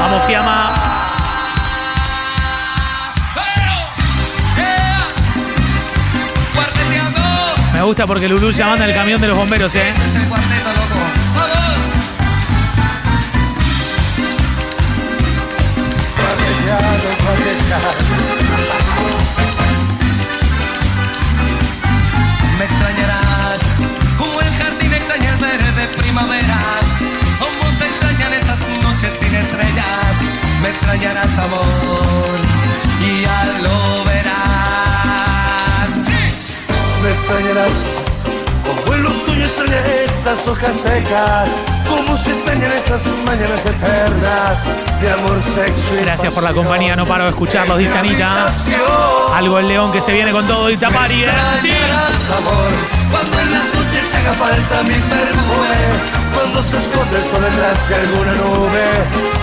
Vamos, 0.00 0.24
Fiamma. 0.26 0.91
Me 7.82 7.86
gusta 7.86 8.06
porque 8.06 8.28
Lulú 8.28 8.52
ya 8.52 8.68
manda 8.68 8.84
el 8.84 8.94
camión 8.94 9.20
de 9.20 9.26
los 9.26 9.36
bomberos, 9.36 9.74
¿eh? 9.74 9.92
Es 10.06 10.14
el 10.14 10.28
cuarteto, 10.28 10.68
loco. 10.68 11.00
¡Vamos! 11.34 11.72
Me 22.56 22.64
extrañarás 22.64 23.62
como 24.16 24.40
el 24.40 24.50
jardín 24.50 24.94
extraña 24.94 25.30
el 25.32 25.38
verde 25.38 25.88
primavera. 25.96 26.60
Como 27.40 27.72
se 27.72 27.86
extrañan 27.86 28.32
esas 28.32 28.60
noches 28.80 29.12
sin 29.12 29.34
estrellas. 29.34 30.22
Me 30.62 30.68
extrañarás, 30.68 31.36
amor, 31.36 32.21
esas 40.32 40.48
hojas 40.48 40.76
secas. 40.76 41.48
Como 41.88 42.16
se 42.16 42.32
extrañan 42.32 42.72
esas 42.72 43.06
mañanas 43.26 43.66
eternas. 43.66 44.64
De 45.00 45.10
amor, 45.10 45.42
sexo 45.42 45.94
y 45.94 46.04
Gracias 46.04 46.32
por 46.32 46.42
la 46.42 46.52
compañía, 46.54 46.96
no 46.96 47.04
paro 47.04 47.24
de 47.24 47.30
escucharlos, 47.30 47.78
dice 47.78 47.98
Anita. 47.98 48.50
Algo 49.34 49.58
el 49.58 49.68
león 49.68 49.92
que 49.92 50.00
se 50.00 50.12
viene 50.12 50.32
con 50.32 50.46
todo 50.46 50.70
y 50.70 50.76
tapari, 50.76 51.24
¿eh? 51.24 51.28
Sí. 51.60 51.70
amor, 51.70 52.72
cuando 53.10 53.40
en 53.40 53.52
las 53.52 53.74
noches 53.74 54.10
te 54.10 54.16
haga 54.16 54.32
falta 54.32 54.82
mi 54.84 54.94
perfume, 54.94 55.82
cuando 56.34 56.62
se 56.62 56.76
esconde 56.78 57.18
el 57.18 57.24
sol 57.26 57.42
detrás 57.42 57.88
de 57.88 57.94
alguna 57.94 58.32
nube, 58.32 58.84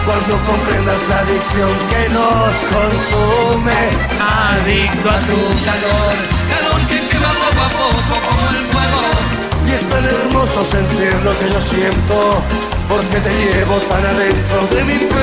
cuando 0.06 0.38
comprendas 0.48 1.08
la 1.08 1.20
adicción 1.20 1.70
que 1.90 2.10
nos 2.10 2.56
consume. 2.74 3.80
Adicto 4.20 5.10
a 5.10 5.20
tu. 5.20 5.36
tu 5.36 5.66
calor, 5.66 6.16
calor 6.50 6.82
que 6.88 7.08
quema 7.10 7.30
poco 7.30 7.62
a 7.62 7.70
poco 7.70 8.28
como 8.28 8.50
el 8.50 8.66
fuego. 8.66 9.49
Y 9.70 9.72
es 9.72 9.82
tan 9.88 10.04
hermoso 10.04 10.64
sentir 10.64 11.14
lo 11.24 11.38
que 11.38 11.48
yo 11.54 11.62
siento, 11.62 12.42
porque 12.88 13.20
te 13.20 13.30
llevo 13.30 13.76
tan 13.82 14.04
adentro 14.04 14.68
de 14.76 14.84
mi 14.84 14.94
pecho. 14.94 15.20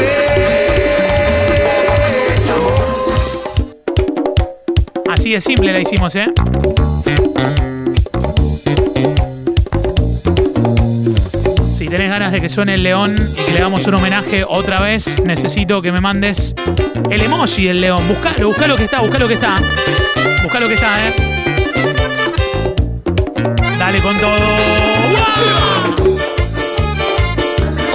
Así 5.11 5.33
de 5.33 5.41
simple 5.41 5.73
la 5.73 5.81
hicimos, 5.81 6.15
¿eh? 6.15 6.27
Si 11.69 11.89
tenés 11.89 12.09
ganas 12.09 12.31
de 12.31 12.41
que 12.41 12.49
suene 12.49 12.75
el 12.75 12.85
león 12.85 13.17
y 13.33 13.43
que 13.45 13.53
le 13.53 13.59
hagamos 13.59 13.85
un 13.89 13.95
homenaje 13.95 14.45
otra 14.47 14.81
vez, 14.81 15.17
necesito 15.25 15.83
que 15.83 15.91
me 15.91 16.01
mandes 16.01 16.55
el 17.11 17.21
emoji 17.21 17.65
del 17.65 17.81
león. 17.81 18.07
Buscalo, 18.07 18.47
busca 18.47 18.69
lo 18.69 18.77
que 18.77 18.85
está, 18.85 19.01
busca 19.01 19.19
lo 19.19 19.27
que 19.27 19.35
está. 19.35 19.57
Busca 20.45 20.61
lo 20.61 20.69
que 20.69 20.75
está, 20.75 21.09
¿eh? 21.09 21.26
Dale 23.97 24.03
con 24.03 24.17
todo. 24.19 24.33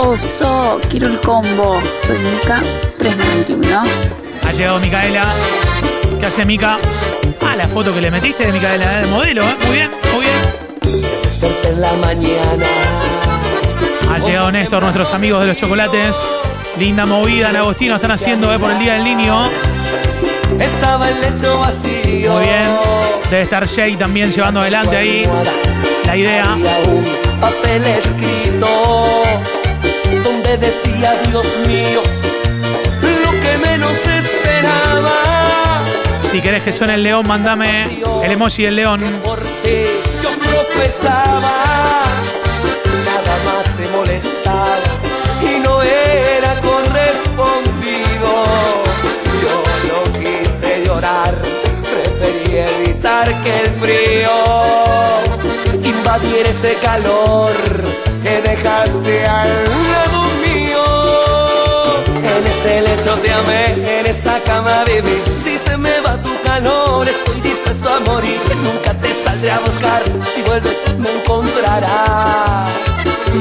Oso, 0.10 0.82
quiero 0.90 1.08
el 1.08 1.20
combo. 1.20 1.80
Soy 2.02 2.18
Mica, 2.18 2.62
391. 2.98 3.84
Ha 4.48 4.52
llegado 4.52 4.80
Micaela. 4.80 5.34
¿Qué 6.20 6.26
hace 6.26 6.46
Mica? 6.46 6.80
Ah, 7.42 7.56
la 7.56 7.68
foto 7.68 7.94
que 7.94 8.02
le 8.02 8.10
metiste 8.10 8.46
de 8.46 8.52
Micaela, 8.52 9.02
el 9.02 9.08
modelo, 9.10 9.44
¿eh? 9.44 9.56
Muy 9.66 9.76
bien, 9.76 9.92
muy 10.14 10.26
bien. 10.26 11.22
Desperté 11.24 11.70
en 11.70 11.82
la 11.82 11.94
mañana. 11.94 12.66
Ha 14.12 14.20
llegado 14.20 14.52
Néstor, 14.52 14.82
nuestros 14.82 15.14
amigos 15.14 15.42
de 15.42 15.48
los 15.48 15.58
chocolates. 15.58 16.28
Linda 16.80 17.06
movida 17.06 17.50
en 17.50 17.58
Agostino 17.58 17.96
están 17.96 18.12
haciendo 18.12 18.52
¿eh? 18.54 18.58
por 18.58 18.72
el 18.72 18.80
Día 18.80 18.94
del 18.94 19.04
Niño. 19.04 19.50
Estaba 20.60 21.10
el 21.10 21.22
lecho 21.22 21.60
vacío. 21.60 22.34
Muy 22.34 22.44
bien. 22.44 22.76
Debe 23.30 23.44
estar 23.44 23.68
Jay 23.68 23.96
también 23.96 24.32
llevando 24.32 24.62
adelante 24.62 24.98
ahí 24.98 25.26
la 26.12 26.18
idea. 26.18 26.58
Un 26.88 27.40
papel 27.40 27.86
escrito 27.86 29.24
donde 30.24 30.58
decía, 30.58 31.18
Dios 31.30 31.46
mío, 31.68 32.02
lo 33.24 33.32
que 33.32 33.58
menos 33.70 33.96
esperaba. 34.06 35.82
Si 36.30 36.42
querés 36.42 36.64
que 36.64 36.74
suene 36.74 36.96
el 36.96 37.04
león, 37.04 37.26
mandame 37.28 38.02
el 38.24 38.32
emoji 38.32 38.64
del 38.64 38.76
león. 38.76 39.02
Por 39.24 39.40
ti 39.64 39.86
yo 40.22 40.30
profesaba, 40.50 42.04
nada 43.06 43.36
más 43.46 43.66
te 43.78 43.88
molestaba 43.96 44.80
y 45.42 45.60
no 45.60 45.82
era 45.82 46.56
correspondido. 46.62 48.32
Yo 49.44 49.56
no 49.90 50.20
quise 50.20 50.84
llorar, 50.86 51.34
preferí 51.90 52.58
evitar 52.58 53.28
que 53.44 53.60
el 53.62 53.68
frío 53.82 54.81
invadiera 56.14 56.50
ese 56.50 56.76
calor 56.82 57.54
que 58.22 58.42
dejaste 58.42 59.26
al 59.26 59.48
lado 59.94 60.22
mío. 60.46 60.84
En 62.18 62.48
ese 62.48 62.82
lecho 62.82 63.14
te 63.20 63.32
amé, 63.32 64.00
en 64.00 64.06
esa 64.06 64.38
cama 64.42 64.84
viví. 64.84 65.24
Si 65.42 65.58
se 65.58 65.78
me 65.78 66.02
va 66.02 66.22
tu 66.22 66.30
calor, 66.42 67.08
estoy 67.08 67.40
dispuesto 67.40 67.90
a 67.90 68.00
morir. 68.02 68.42
Nunca 68.62 68.94
te 68.94 69.14
saldré 69.14 69.52
a 69.52 69.60
buscar, 69.60 70.04
si 70.36 70.42
vuelves 70.42 70.82
me 70.98 71.12
encontrarás. 71.14 72.70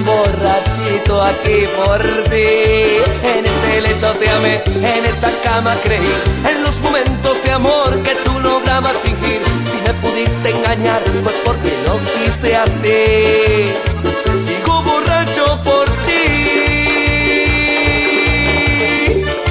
Borrachito 0.07 1.23
aquí 1.23 1.67
por 1.77 2.01
ti. 2.31 3.03
En 3.35 3.47
ese 3.47 3.81
lecho 3.81 4.13
te 4.13 4.31
amé, 4.31 4.63
en 4.67 5.07
esa 5.07 5.33
cama 5.43 5.75
creí. 5.83 6.15
En 6.49 6.63
los 6.63 6.79
momentos 6.81 7.37
amor 7.51 8.03
que 8.03 8.15
tú 8.25 8.39
lograbas 8.41 8.95
fingir. 9.03 9.41
Si 9.71 9.77
me 9.87 9.95
pudiste 9.95 10.51
engañar 10.51 11.03
fue 11.23 11.33
porque 11.45 11.73
lo 11.87 11.99
quise 12.15 12.57
hacer. 12.57 13.75
Sigo 14.47 14.83
borracho 14.83 15.59
por 15.65 15.87
ti. 16.07 16.21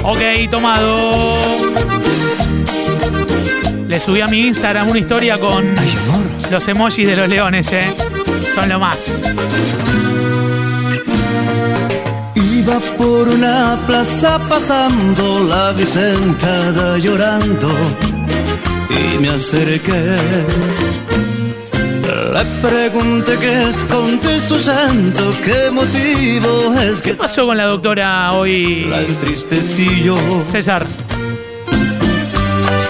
Ok, 0.04 0.50
tomado. 0.50 1.38
Le 3.88 4.00
subí 4.00 4.22
a 4.22 4.28
mi 4.28 4.48
Instagram 4.48 4.90
una 4.90 5.00
historia 5.00 5.38
con 5.38 5.66
los 6.52 6.68
emojis 6.68 7.08
de 7.08 7.16
los 7.16 7.28
leones, 7.28 7.72
¿eh? 7.74 7.94
Son 8.54 8.70
lo 8.70 8.80
más. 8.80 9.24
Iba 12.70 12.80
por 13.00 13.28
una 13.28 13.80
plaza 13.88 14.40
pasando 14.48 15.44
la 15.50 15.72
Vicentada 15.72 17.00
llorando 17.00 17.68
y 18.92 19.18
me 19.18 19.30
acerqué. 19.30 20.16
Le 22.32 22.46
pregunté 22.62 23.38
qué 23.40 23.70
esconde 23.70 24.40
su 24.40 24.60
santo, 24.60 25.34
qué 25.44 25.72
motivo 25.72 26.76
es 26.80 27.02
que 27.02 27.10
¿Qué 27.12 27.16
pasó 27.16 27.48
con 27.48 27.58
la 27.58 27.66
doctora 27.66 28.34
hoy? 28.34 28.86
la 28.88 29.02
entristecí 29.02 30.04
yo. 30.04 30.16
César. 30.46 30.86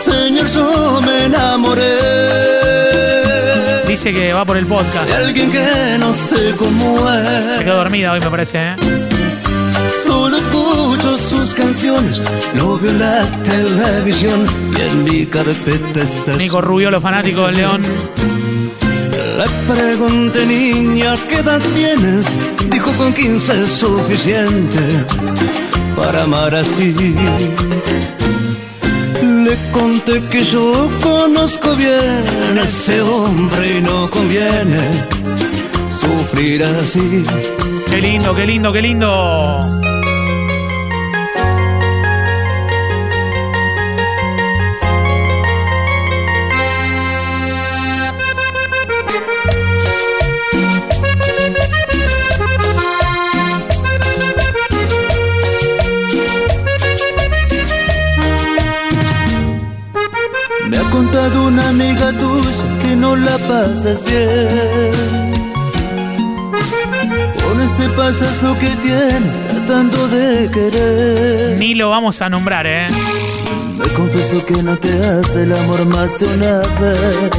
Señor, 0.03 0.47
yo 0.47 0.99
me 1.05 1.25
enamoré 1.25 1.97
Dice 3.87 4.11
que 4.11 4.33
va 4.33 4.43
por 4.43 4.57
el 4.57 4.65
podcast. 4.67 5.07
de 5.09 5.15
alguien 5.15 5.49
que 5.51 5.95
no 5.99 6.13
sé 6.13 6.53
cómo 6.57 6.97
Se 7.07 7.53
es. 7.53 7.59
quedó 7.59 7.77
dormida 7.77 8.11
hoy, 8.11 8.19
me 8.19 8.29
parece, 8.29 8.57
¿eh? 8.57 8.75
Canciones, 11.69 12.23
lo 12.55 12.79
veo 12.79 12.89
en 12.89 12.97
la 12.97 13.21
televisión 13.43 14.43
y 14.75 14.82
en 14.82 15.03
mi 15.03 15.25
carpeta 15.27 16.01
está 16.01 16.36
Nico 16.36 16.62
Rubio, 16.62 16.89
los 16.89 16.99
fanáticos 16.99 17.45
del 17.45 17.58
León. 17.58 17.84
Le 19.38 19.71
pregunté, 19.71 20.47
niña, 20.47 21.15
¿qué 21.29 21.36
edad 21.36 21.62
tienes? 21.75 22.25
Dijo 22.71 22.91
con 22.97 23.13
15 23.13 23.62
es 23.62 23.69
suficiente 23.69 24.79
para 25.95 26.23
amar 26.23 26.55
así. 26.55 26.95
Le 29.21 29.55
conté 29.71 30.23
que 30.23 30.43
yo 30.43 30.89
conozco 31.03 31.75
bien 31.75 32.23
a 32.58 32.63
ese 32.63 32.99
hombre 33.01 33.77
y 33.77 33.82
no 33.82 34.10
conviene 34.10 34.89
sufrir 35.91 36.63
así. 36.63 37.21
Qué 37.88 38.01
lindo, 38.01 38.34
qué 38.34 38.47
lindo, 38.47 38.73
qué 38.73 38.82
lindo. 38.82 39.88
No 63.10 63.15
la 63.15 63.38
pasas 63.38 64.04
bien. 64.06 64.91
Con 67.43 67.62
ese 67.62 67.89
payaso 67.89 68.58
que 68.60 68.69
tienes 68.86 69.48
tratando 69.48 70.08
de 70.10 70.50
querer. 70.52 71.58
Ni 71.58 71.74
lo 71.76 71.89
vamos 71.89 72.22
a 72.22 72.30
nombrar, 72.30 72.67
¿eh? 72.67 72.88
Me 73.78 73.88
confesó 73.93 74.45
que 74.45 74.62
no 74.62 74.78
te 74.78 74.91
hace 74.93 75.43
el 75.43 75.54
amor 75.54 75.86
más 75.86 76.19
de 76.19 76.28
una 76.28 76.60
vez. 76.82 77.32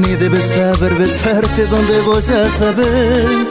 Ni 0.00 0.14
debes 0.16 0.46
saber 0.46 0.94
besarte 0.94 1.66
donde 1.66 2.00
vos 2.00 2.26
ya 2.26 2.50
sabes. 2.50 3.48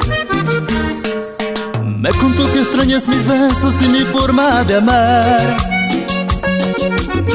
Me 1.97 2.11
contó 2.11 2.51
que 2.51 2.59
extrañas 2.59 3.07
mis 3.07 3.25
besos 3.25 3.75
y 3.81 3.87
mi 3.87 4.01
forma 4.01 4.63
de 4.63 4.75
amar. 4.75 5.70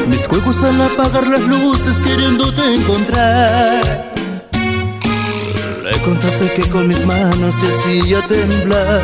Mis 0.09 0.25
juegos 0.25 0.63
al 0.63 0.81
apagar 0.81 1.27
las 1.27 1.41
luces 1.41 1.97
queriéndote 1.99 2.61
encontrar. 2.75 4.11
Le 5.83 5.99
contaste 5.99 6.53
que 6.53 6.69
con 6.69 6.87
mis 6.87 7.05
manos 7.05 7.53
te 7.59 7.67
hacía 7.67 8.21
temblar. 8.27 9.01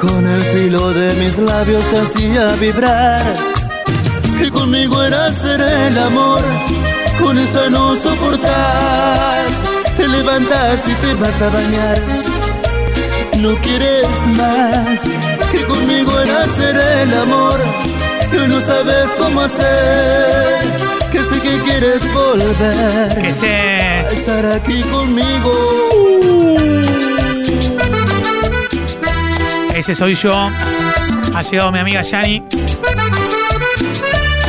Con 0.00 0.26
el 0.26 0.40
filo 0.40 0.92
de 0.92 1.14
mis 1.14 1.36
labios 1.38 1.82
te 1.90 1.98
hacía 1.98 2.54
vibrar. 2.54 3.34
Que 4.38 4.50
conmigo 4.50 5.02
era 5.02 5.26
hacer 5.26 5.60
el 5.60 5.98
amor. 5.98 6.42
Con 7.20 7.36
esa 7.36 7.68
no 7.68 7.94
soportas. 7.96 9.50
Te 9.96 10.08
levantas 10.08 10.80
y 10.88 10.92
te 10.94 11.14
vas 11.14 11.40
a 11.42 11.50
bañar. 11.50 12.00
No 13.40 13.54
quieres 13.60 14.08
más. 14.38 15.00
Que 15.52 15.64
conmigo 15.66 16.18
era 16.18 16.44
hacer 16.44 16.76
el 16.76 17.14
amor. 17.14 17.83
Sabes 18.74 19.08
cómo 19.16 19.40
hacer. 19.42 20.64
Que 21.12 21.18
sé 21.20 21.40
que 21.40 21.62
quieres 21.62 22.12
volver. 22.12 23.18
Que 23.20 23.32
sé. 23.32 23.46
a 23.46 24.08
estar 24.08 24.46
aquí 24.46 24.82
conmigo. 24.82 25.52
Ese 29.72 29.94
soy 29.94 30.16
yo. 30.16 30.50
Ha 31.34 31.42
llegado 31.42 31.70
mi 31.70 31.78
amiga 31.78 32.02
Yani. 32.02 32.42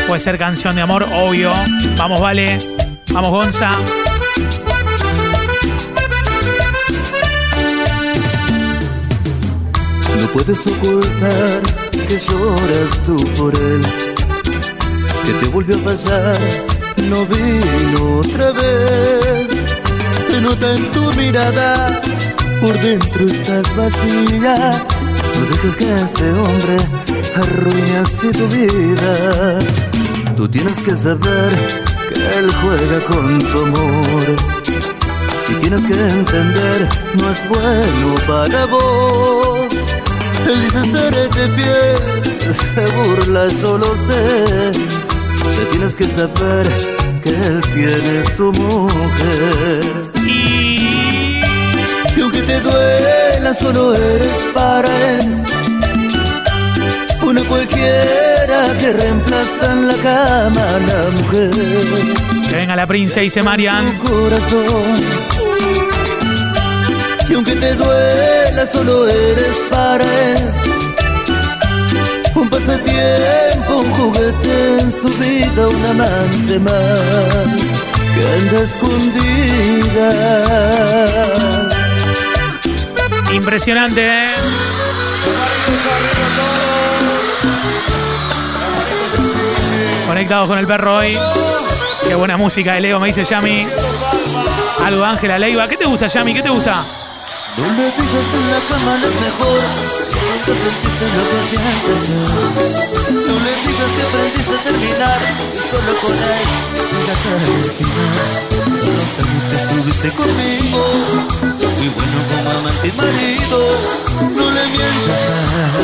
Puede 0.08 0.20
ser 0.20 0.40
canción 0.40 0.76
de 0.76 0.82
amor, 0.82 1.06
obvio. 1.14 1.52
Vamos, 1.96 2.20
vale. 2.20 2.58
Vamos, 3.12 3.30
Gonza. 3.30 3.78
No 10.20 10.28
puedes 10.34 10.66
ocultar 10.66 11.62
que 12.08 12.20
lloras 12.20 13.00
tú 13.06 13.16
por 13.36 13.54
él, 13.56 13.82
que 15.26 15.34
te 15.34 15.48
volvió 15.48 15.76
a 15.78 15.84
pasar, 15.84 16.38
no 17.10 17.26
vino 17.26 18.20
otra 18.20 18.52
vez. 18.52 19.48
Se 20.28 20.40
nota 20.40 20.76
en 20.76 20.92
tu 20.92 21.12
mirada, 21.14 22.00
por 22.62 22.80
dentro 22.80 23.26
estás 23.26 23.76
vacía. 23.76 24.56
No 25.36 25.46
dejes 25.50 25.76
que 25.78 25.96
ese 25.96 26.32
hombre 26.32 26.78
arruine 27.36 27.98
así 27.98 28.30
tu 28.32 28.48
vida. 28.48 29.58
Tú 30.38 30.48
tienes 30.48 30.80
que 30.80 30.96
saber 30.96 31.50
que 32.14 32.38
él 32.38 32.52
juega 32.62 33.00
con 33.08 33.40
tu 33.40 33.60
amor. 33.66 34.26
Y 35.50 35.54
tienes 35.56 35.86
que 35.86 35.94
entender, 35.94 36.90
no 37.20 37.32
es 37.32 37.50
bueno 37.50 38.16
para 38.28 38.66
vos. 38.68 39.68
Él 40.48 40.62
dice 40.62 40.92
seré 40.92 41.30
fiel, 41.32 42.56
se 42.76 42.86
burla, 42.96 43.50
solo 43.62 43.88
sé. 43.96 44.95
Que 45.56 45.65
tienes 45.72 45.96
que 45.96 46.10
saber 46.10 46.68
que 47.24 47.30
él 47.30 47.62
tiene 47.74 48.26
su 48.36 48.52
mujer. 48.52 50.12
Y. 50.26 51.41
Aunque 52.22 52.41
te 52.41 52.60
duela, 52.60 53.54
solo 53.54 53.94
eres 53.96 54.46
para 54.54 54.89
él. 55.12 55.44
Una 57.22 57.41
cualquiera 57.44 58.74
que 58.80 58.94
reemplaza 58.94 59.72
en 59.72 59.88
la 59.88 59.96
cama 59.96 60.62
a 60.76 60.80
la 60.80 61.10
mujer. 61.12 61.52
Que 62.50 62.56
venga 62.56 62.76
la 62.76 62.86
princesa, 62.86 63.22
dice 63.22 63.41
Marian. 63.41 63.86
Y 67.30 67.34
aunque 67.34 67.56
te 67.56 67.74
duela, 67.76 68.68
solo 68.68 69.08
eres 69.08 69.58
para 69.70 70.04
él. 70.04 70.52
Un 72.36 72.50
pasatiempo, 72.50 73.55
un 73.78 73.92
juguete 73.92 74.80
en 74.80 74.92
su 74.92 75.08
vida, 75.18 75.68
un 75.68 75.86
amante 75.86 76.60
más 76.60 76.76
que 78.16 78.28
anda 78.28 78.64
escondida. 78.64 80.10
Impresionante, 83.34 84.02
¿eh? 84.08 84.32
Conectados 90.08 90.48
con 90.48 90.58
el 90.58 90.68
perro 90.68 90.98
hoy. 90.98 91.18
Qué 92.08 92.16
buena 92.16 92.38
música 92.38 92.74
de 92.74 92.82
Leo, 92.82 93.00
me 93.00 93.08
dice 93.08 93.26
Yami. 93.26 93.68
Algo 94.86 95.04
Ángela 95.04 95.38
Leiva. 95.38 95.68
¿Qué 95.68 95.76
te 95.76 95.86
gusta, 95.86 96.08
Yami? 96.08 96.34
¿Qué 96.34 96.42
te 96.42 96.50
gusta? 96.50 96.86
No 97.58 97.63
le 97.63 97.86
digas 97.86 98.30
en 98.36 98.46
la 98.52 98.60
cama, 98.68 98.98
no 99.00 99.08
es 99.08 99.15
mejor. 99.15 99.62
Lo 100.28 100.36
que 100.44 100.54
sentiste, 100.60 101.06
lo 101.15 101.24
que 101.30 101.39
sientes. 101.50 102.02
No 103.10 103.36
le 103.46 103.54
digas 103.63 103.91
que 103.96 104.04
aprendiste 104.04 104.56
a 104.56 104.62
terminar. 104.63 105.22
Y 105.54 105.60
solo 105.72 105.91
con 106.02 106.12
él 106.12 106.48
llegas 106.91 107.24
al 107.32 107.46
final. 107.80 108.30
Los 108.98 109.13
años 109.24 109.46
que 109.46 109.56
estuviste 109.56 110.10
conmigo. 110.12 110.82
Muy 111.78 111.89
bueno 111.96 112.18
como 112.28 112.50
amante 112.60 112.88
y 112.88 112.91
marido. 112.91 113.60
No 114.36 114.46
le 114.52 114.63
mientas 114.76 115.22
más. 115.32 115.76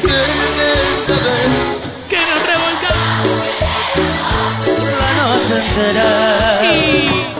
Tienes 0.00 1.00
saber 1.06 1.48
Que 2.08 2.16
nos 2.16 2.40
revolcamos 2.48 3.40
La 5.00 5.10
noche 5.22 5.54
entera. 5.66 7.37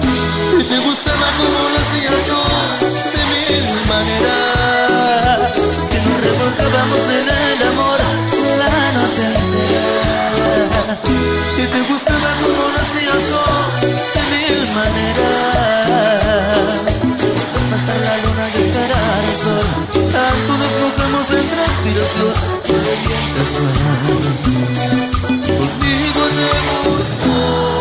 Y 10.89 11.67
te 11.67 11.81
gustaba 11.83 12.35
como 12.41 12.65
hacía 12.81 13.13
yo, 13.29 13.45
De 14.15 14.23
mil 14.33 14.57
maneras. 14.75 16.17
Pasa 17.71 17.95
la 17.99 18.15
luna 18.25 18.45
y 18.49 18.57
esperar 18.63 19.23
el 19.23 19.37
sol. 19.37 19.69
tanto 20.11 20.53
nos 20.57 20.75
mojamos 20.81 21.29
en 21.33 21.47
transpiración. 21.47 22.35
No 22.69 22.77
me. 22.85 22.97
Conmigo 25.59 26.25
te. 26.39 26.49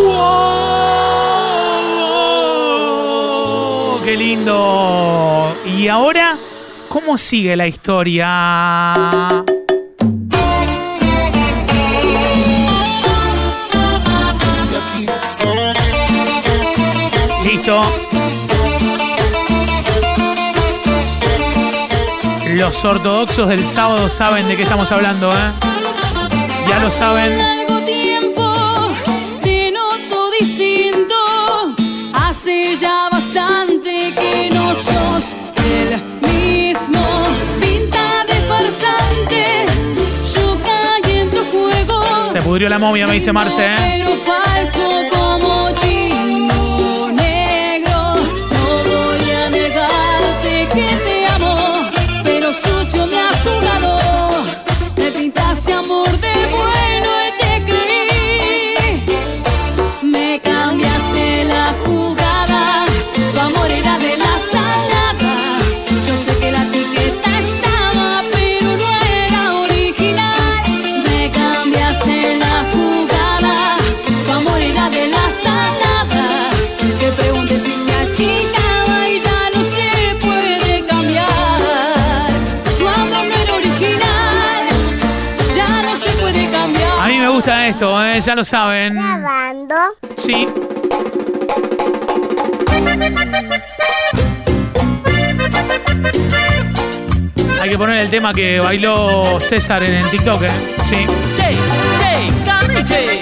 ¡Wow! 0.04 0.84
¡Qué 4.04 4.14
lindo! 4.18 5.56
Y 5.66 5.88
ahora, 5.88 6.36
¿cómo 6.90 7.18
sigue 7.18 7.56
la 7.56 7.68
historia? 7.68 9.46
Los 22.68 22.84
ortodoxos 22.84 23.48
del 23.48 23.66
sábado 23.66 24.10
saben 24.10 24.46
de 24.50 24.58
qué 24.58 24.64
estamos 24.64 24.92
hablando, 24.92 25.32
¿eh? 25.32 25.54
Ya 26.68 26.80
lo 26.80 26.90
saben. 26.90 27.38
largo 27.38 27.80
tiempo 27.84 28.92
te 29.42 29.72
noto 29.72 30.30
distinto. 30.38 31.16
Hace 32.14 32.76
ya 32.76 33.08
bastante 33.10 34.14
que 34.14 34.50
no 34.54 34.76
sos 34.76 35.38
el 35.64 35.98
mismo. 36.28 37.00
Pinta 37.62 38.26
de 38.28 38.36
farsante, 38.50 39.66
yo 40.36 40.58
caí 40.62 41.20
en 41.20 41.30
tu 41.32 41.46
juego. 41.46 42.04
Se 42.30 42.42
pudrió 42.42 42.68
la 42.68 42.80
momia, 42.80 43.08
me 43.08 43.14
dice 43.14 43.32
Marce, 43.32 43.66
¿eh? 43.66 43.76
Pero 43.78 44.18
falso 44.26 45.04
¿eh? 88.18 88.22
Ya 88.22 88.36
lo 88.36 88.44
saben. 88.44 88.96
Grabando. 88.96 89.76
Sí. 90.18 90.48
Hay 97.62 97.70
que 97.70 97.78
poner 97.78 97.98
el 97.98 98.10
tema 98.10 98.34
que 98.34 98.60
bailó 98.60 99.40
César 99.40 99.84
en 99.84 99.96
el 99.96 100.10
TikTok, 100.10 100.44
¿eh? 100.44 100.52
Sí. 100.84 101.06
Che, 101.36 101.58
che, 101.98 102.46
carriche. 102.46 103.22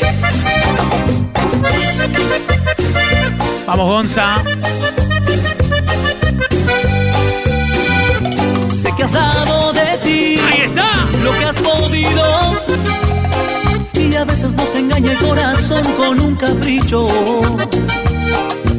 Vamos, 3.65 3.88
Gonza. 3.88 4.43
Sé 8.81 8.91
que 8.95 9.03
has 9.03 9.12
dado 9.12 9.73
de 9.73 9.97
ti. 10.03 10.39
Ahí 10.47 10.62
está. 10.65 11.05
Lo 11.23 11.31
que 11.38 11.45
has 11.45 11.58
podido. 11.58 12.35
A 14.25 14.27
veces 14.27 14.55
nos 14.55 14.73
engaña 14.75 15.11
el 15.11 15.17
corazón 15.19 15.83
con 15.97 16.19
un 16.19 16.35
capricho. 16.35 17.07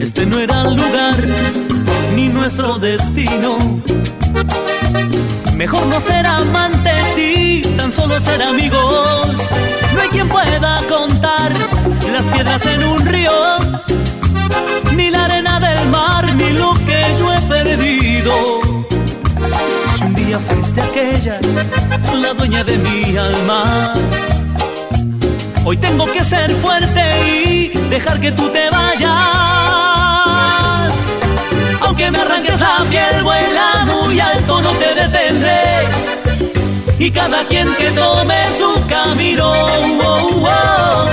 Este 0.01 0.27
no 0.27 0.41
era 0.41 0.63
el 0.63 0.75
lugar 0.75 1.17
ni 2.17 2.29
nuestro 2.29 2.79
destino. 2.81 3.57
Mejor 5.55 5.87
no 5.87 6.01
ser 6.01 6.27
amantes 6.27 7.17
y 7.17 7.63
tan 7.77 7.93
solo 7.93 8.19
ser 8.19 8.43
amigos. 8.43 9.37
No 9.95 10.01
hay 10.01 10.09
quien 10.09 10.29
pueda 10.29 10.83
contar 10.89 11.53
las 12.13 12.27
piedras 12.27 12.67
en 12.67 12.83
un 12.85 13.07
río, 13.07 13.33
ni 14.97 15.11
la 15.11 15.27
arena 15.27 15.61
del 15.61 15.89
mar, 15.89 16.35
ni 16.35 16.51
lo 16.51 16.75
que 16.75 17.01
yo 17.21 17.33
he 17.33 17.41
perdido. 17.43 18.61
Si 19.95 20.03
un 20.03 20.15
día 20.15 20.41
fuiste 20.41 20.81
aquella, 20.83 21.39
la 22.13 22.35
dueña 22.35 22.65
de 22.65 22.79
mi 22.79 23.17
alma. 23.17 23.95
Hoy 25.69 25.77
tengo 25.79 26.07
que 26.07 26.23
ser 26.23 26.55
fuerte 26.61 27.03
y 27.27 27.69
dejar 27.91 28.21
que 28.21 28.31
tú 28.31 28.49
te 28.51 28.71
vayas. 28.71 29.11
Aunque 31.81 32.09
me 32.09 32.19
arranques 32.19 32.61
la 32.61 32.85
piel, 32.89 33.25
vuela 33.25 33.85
muy 33.85 34.21
alto, 34.21 34.63
no 34.63 34.71
te 34.75 34.95
detendré. 34.95 35.89
Y 37.01 37.11
cada 37.11 37.43
quien 37.49 37.75
que 37.75 37.91
tome 37.91 38.45
su 38.57 38.87
camino. 38.87 39.51
oh, 39.51 40.45
oh. 40.47 41.07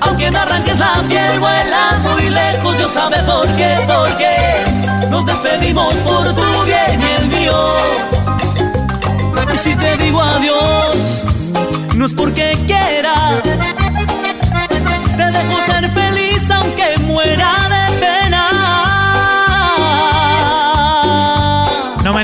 Aunque 0.00 0.30
me 0.30 0.38
arranques 0.38 0.78
la 0.78 1.02
piel, 1.06 1.38
vuela 1.38 2.00
muy 2.04 2.30
lejos, 2.30 2.78
Dios 2.78 2.90
sabe 2.90 3.18
por 3.24 3.46
qué, 3.54 3.76
por 3.86 4.08
qué. 4.16 4.64
Nos 5.10 5.26
despedimos 5.26 5.92
por 5.96 6.34
tu 6.34 6.64
bien 6.64 7.02
y 7.02 7.10
el 7.20 7.26
mío. 7.26 7.76
Y 9.52 9.58
si 9.58 9.74
te 9.74 9.94
digo 9.98 10.22
adiós, 10.22 10.96
no 11.94 12.06
es 12.06 12.14
porque 12.14 12.58
quiera. 12.66 13.43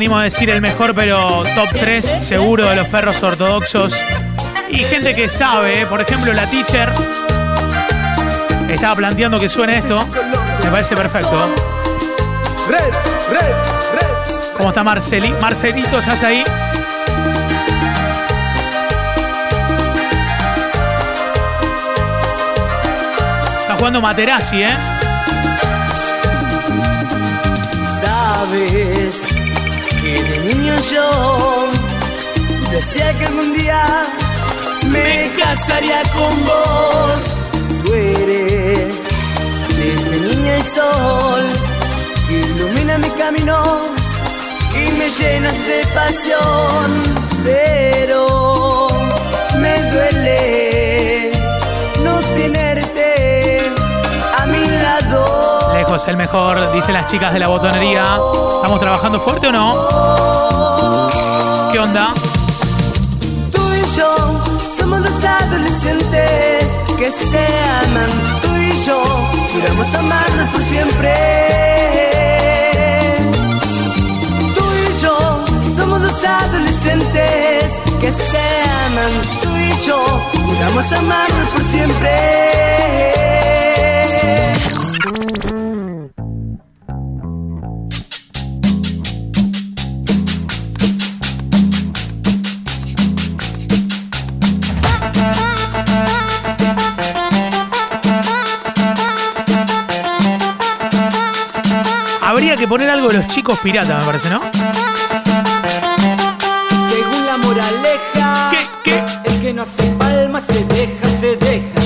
Animo 0.00 0.18
a 0.18 0.22
decir 0.22 0.48
el 0.48 0.62
mejor, 0.62 0.94
pero 0.94 1.42
top 1.54 1.68
3 1.78 2.16
seguro 2.20 2.66
de 2.66 2.74
los 2.74 2.88
perros 2.88 3.22
ortodoxos. 3.22 3.94
Y 4.70 4.76
gente 4.84 5.14
que 5.14 5.28
sabe, 5.28 5.82
¿eh? 5.82 5.84
por 5.86 6.00
ejemplo, 6.00 6.32
la 6.32 6.46
teacher 6.46 6.90
estaba 8.66 8.96
planteando 8.96 9.38
que 9.38 9.50
suene 9.50 9.76
esto. 9.76 10.02
Me 10.64 10.70
parece 10.70 10.96
perfecto. 10.96 11.36
Red, 12.70 12.78
red, 13.30 13.52
red. 13.92 14.56
¿Cómo 14.56 14.70
está 14.70 14.82
Marceli? 14.82 15.34
Marcelito, 15.38 15.98
¿estás 15.98 16.22
ahí? 16.22 16.44
Está 23.60 23.74
jugando 23.76 24.00
Materazzi, 24.00 24.62
¿eh? 24.62 24.76
Sabes 28.00 29.29
niño 30.54 30.74
yo 30.92 31.68
decía 32.70 33.16
que 33.18 33.26
algún 33.26 33.52
día 33.54 33.82
me 34.88 35.30
casaría 35.38 36.02
con 36.16 36.34
vos. 36.44 37.22
Tú 37.84 37.94
eres 37.94 38.96
desde 39.78 40.20
niña 40.28 40.56
el 40.56 40.66
sol 40.76 41.44
ilumina 42.28 42.98
mi 42.98 43.10
camino 43.10 43.58
y 44.80 44.98
me 44.98 45.08
llenas 45.08 45.58
de 45.68 45.78
pasión. 45.94 46.88
Pero 47.44 48.88
me 49.58 49.74
duele 49.92 51.30
no 52.04 52.20
lado. 52.20 52.79
Lejos 55.72 56.06
el 56.08 56.16
mejor, 56.16 56.72
dicen 56.72 56.94
las 56.94 57.06
chicas 57.06 57.32
de 57.32 57.38
la 57.38 57.48
botonería. 57.48 58.18
¿Estamos 58.56 58.80
trabajando 58.80 59.20
fuerte 59.20 59.46
o 59.48 59.52
no? 59.52 61.10
¿Qué 61.72 61.78
onda? 61.78 62.08
Tú 63.52 63.62
y 63.74 63.96
yo 63.96 64.14
somos 64.78 65.02
dos 65.02 65.24
adolescentes 65.24 66.66
que 66.98 67.10
se 67.10 67.46
aman. 67.84 68.10
Tú 68.42 68.48
y 68.56 68.84
yo 68.84 69.00
juramos 69.52 69.94
amarnos 69.94 70.48
por 70.50 70.62
siempre. 70.62 71.14
Tú 74.54 74.64
y 74.64 75.02
yo 75.02 75.16
somos 75.76 76.02
dos 76.02 76.24
adolescentes 76.24 77.72
que 78.00 78.12
se 78.12 78.40
aman. 78.86 79.12
Tú 79.42 79.48
y 79.56 79.86
yo 79.86 79.98
juramos 80.46 80.92
amarnos 80.92 81.48
por 81.50 81.62
siempre. 81.62 82.30
Poner 102.70 102.88
algo 102.88 103.08
de 103.08 103.14
los 103.14 103.26
chicos 103.26 103.58
piratas, 103.58 103.98
me 103.98 104.04
parece, 104.04 104.30
¿no? 104.30 104.40
Según 106.88 107.26
la 107.26 107.36
moraleja, 107.38 108.52
el 109.24 109.40
que 109.40 109.52
no 109.52 109.62
hace 109.62 109.90
palmas 109.98 110.44
se 110.44 110.64
deja, 110.66 111.08
se 111.20 111.34
deja. 111.34 111.80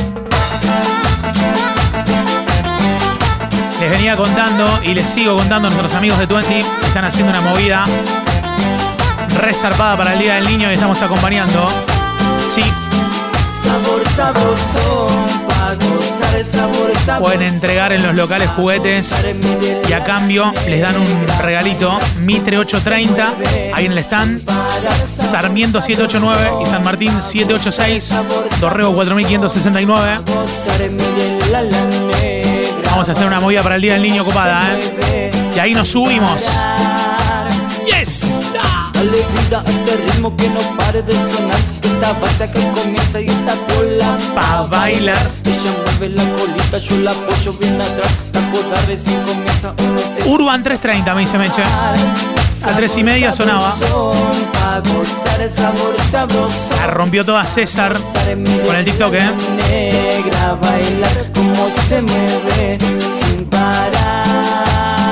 Les 3.81 3.91
venía 3.93 4.15
contando 4.15 4.81
y 4.83 4.93
les 4.93 5.09
sigo 5.09 5.35
contando 5.39 5.69
a 5.69 5.71
nuestros 5.71 5.95
amigos 5.95 6.19
de 6.19 6.27
Twenty 6.27 6.63
que 6.63 6.87
están 6.87 7.07
haciendo 7.07 7.31
una 7.31 7.41
movida 7.41 7.85
resarpada 9.41 9.97
para 9.97 10.13
el 10.13 10.19
Día 10.19 10.35
del 10.35 10.45
Niño 10.45 10.71
y 10.71 10.75
estamos 10.75 11.01
acompañando. 11.01 11.67
Sí, 12.47 12.63
Sabor 13.65 14.07
sabor 14.15 14.59
sabroso. 14.75 16.14
Pueden 17.19 17.43
entregar 17.43 17.93
en 17.93 18.03
los 18.03 18.15
locales 18.15 18.49
juguetes 18.51 19.15
y 19.89 19.93
a 19.93 20.05
cambio 20.05 20.53
les 20.69 20.81
dan 20.81 20.97
un 20.97 21.27
regalito. 21.41 21.99
Mitre 22.21 22.59
830, 22.59 23.35
ahí 23.75 23.87
en 23.87 23.93
el 23.93 23.99
stand. 23.99 24.41
Sarmiento 25.19 25.81
789 25.81 26.63
y 26.63 26.67
San 26.67 26.83
Martín 26.85 27.23
786. 27.23 28.15
Dorrego 28.61 28.93
4569. 28.95 30.21
Vamos 32.91 33.09
a 33.09 33.13
hacer 33.13 33.27
una 33.27 33.41
movida 33.41 33.63
para 33.63 33.77
el 33.77 33.83
Día 33.83 33.95
del 33.95 34.03
Niño 34.03 34.25
copada, 34.25 34.77
¿eh? 35.13 35.31
Y 35.55 35.59
ahí 35.59 35.75
nos 35.75 35.89
subimos. 35.89 36.49
¡Yes! 37.87 38.44
Dale 39.05 39.19
vida 39.19 39.63
a 39.67 39.71
este 39.71 39.97
ritmo 39.97 40.35
que 40.35 40.49
no 40.49 40.61
pare 40.79 41.03
de 41.03 41.13
sonar. 41.13 41.61
Esta 41.83 42.15
base 42.15 42.51
que 42.51 42.61
comienza 42.71 43.21
y 43.21 43.27
esta 43.27 43.55
cola 43.75 44.17
Pa' 44.35 44.63
bailar. 44.63 45.31
Ella 45.45 45.73
mueve 45.85 46.09
la 46.17 46.25
colita, 46.39 46.79
yo 46.79 46.97
la 47.01 47.11
apoyo 47.11 47.53
bien 47.53 47.79
atrás. 47.83 48.11
La 48.33 48.41
coda 48.51 48.81
recién 48.87 49.21
comienza. 49.25 49.75
uno 49.79 50.01
te 50.01 50.27
Urban 50.27 50.63
330, 50.63 51.15
me 51.15 51.21
dice 51.21 51.37
Meche. 51.37 51.63
A 51.63 52.77
tres 52.77 52.97
y 52.97 53.05
media 53.05 53.31
sonaba. 53.31 53.75
La 56.79 56.87
rompió 56.87 57.27
toda 57.27 57.45
César 57.45 57.95
con 58.65 58.75
el 58.75 58.85
TikTok, 58.87 59.13
¿eh? 59.13 59.31
Negra 59.69 60.55
bailar 60.63 61.31
como 61.35 61.69
se 61.89 62.01
mueve 62.01 62.79
sin 63.21 63.45
parar. 63.51 65.04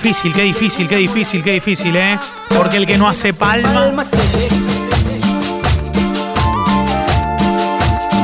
Difícil, 0.00 0.32
qué 0.32 0.42
difícil, 0.42 0.86
qué 0.86 0.96
difícil, 0.96 1.42
qué 1.42 1.52
difícil, 1.54 1.96
¿eh? 1.96 2.20
Porque 2.56 2.76
el 2.76 2.86
que 2.86 2.96
no 2.96 3.08
hace 3.08 3.32
palma. 3.32 3.92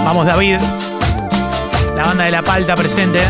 Vamos, 0.05 0.25
David. 0.25 0.59
La 1.97 2.05
banda 2.05 2.25
de 2.27 2.31
la 2.31 2.43
palta 2.43 2.77
presente. 2.77 3.21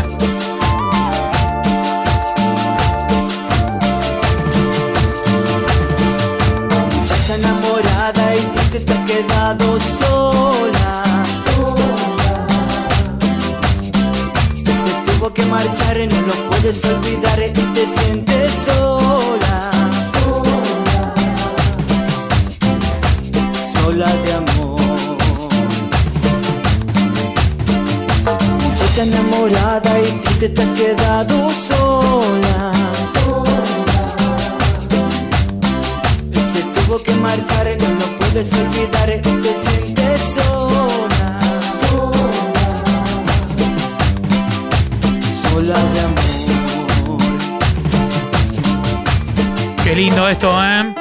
Muchacha 7.01 7.35
enamorada 7.35 8.35
y 8.35 8.41
triste 8.41 8.79
te 8.81 8.93
has 8.93 8.99
quedado 9.09 9.79
sola. 9.99 11.03
Se 14.65 15.11
tuvo 15.11 15.33
que 15.33 15.43
marchar 15.45 15.97
y 15.97 16.07
no 16.07 16.21
lo 16.21 16.54
puedes 16.65 16.83
olvidar 16.85 17.39
y 17.43 17.51
te 17.51 17.85
sientes 17.95 18.51
sola. 18.65 19.71
Sola 23.73 24.07
de 24.07 24.33
amor. 24.33 24.81
Muchacha 28.63 29.03
enamorada 29.03 29.99
y 29.99 30.11
triste 30.23 30.49
te 30.49 30.61
has 30.63 30.69
quedado 30.71 31.51
sola. 31.67 32.71
Él 36.31 36.45
se 36.53 36.61
tuvo 36.73 36.97
que 37.03 37.13
marchar, 37.13 37.67
no 37.99 38.17
puedes 38.17 38.51
olvidar, 38.53 39.21
te 39.21 39.69
sientes 39.69 39.84
Lindo 49.95 50.27
esto, 50.27 50.51
¿eh? 50.61 50.93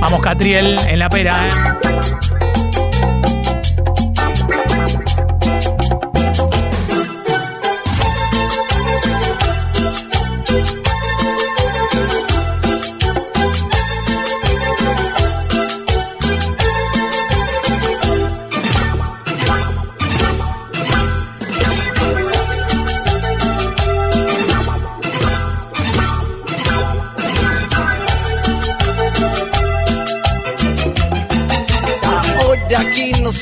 Vamos, 0.00 0.20
Catriel, 0.20 0.76
en 0.88 0.98
la 0.98 1.08
pera, 1.08 1.46
¿eh? 1.46 2.15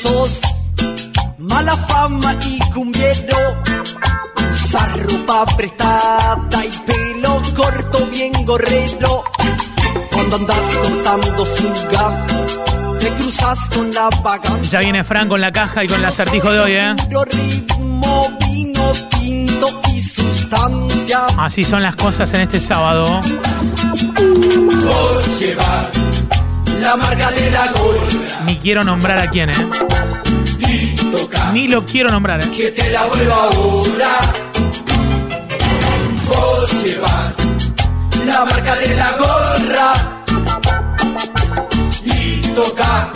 Sos 0.05 0.39
mala 1.37 1.75
fama 1.77 2.35
y 2.45 2.59
cumbiero, 2.71 3.61
usar 4.53 4.99
ropa 5.03 5.45
prestada 5.57 6.65
y 6.65 6.77
pelo 6.85 7.41
corto 7.55 8.05
bien 8.07 8.33
gorrero. 8.45 9.23
Cuando 10.11 10.35
andas 10.37 10.57
cortando 10.81 11.45
fuga, 11.45 12.25
te 12.99 13.09
cruzas 13.13 13.59
con 13.73 13.93
la 13.93 14.09
vagancia. 14.23 14.71
Ya 14.71 14.79
viene 14.79 15.03
Fran 15.03 15.27
con 15.27 15.41
la 15.41 15.51
caja 15.51 15.83
y 15.83 15.87
con 15.87 15.99
el 15.99 16.05
acertijo 16.05 16.51
de 16.51 16.59
hoy, 16.59 16.71
¿eh? 16.73 16.95
ritmo, 17.31 18.37
vino 18.39 18.91
tinto 19.19 19.81
y 19.93 20.01
sustancia. 20.01 21.25
Así 21.37 21.63
son 21.63 21.81
las 21.81 21.95
cosas 21.95 22.31
en 22.33 22.41
este 22.41 22.61
sábado. 22.61 23.19
Vos 24.83 25.39
llevas 25.39 25.89
la 26.79 26.95
marca 26.95 27.31
de 27.31 27.51
la 27.51 27.71
quiero 28.65 28.83
nombrar 28.83 29.19
a 29.19 29.29
quién, 29.29 29.51
¿eh? 29.51 29.69
toca 31.11 31.51
Ni 31.51 31.67
lo 31.67 31.85
quiero 31.85 32.09
nombrar, 32.09 32.41
¿eh? 32.43 32.49
que 32.49 32.71
te 32.71 32.89
la 32.89 33.05
vuelvo 33.05 33.33
ahora. 33.33 34.09
Vos 36.27 36.83
llevas 36.83 37.35
la 38.25 38.43
marca 38.43 38.75
de 38.77 38.95
la 38.95 39.11
gorra 39.19 39.93
y 42.05 42.41
toca 42.55 43.11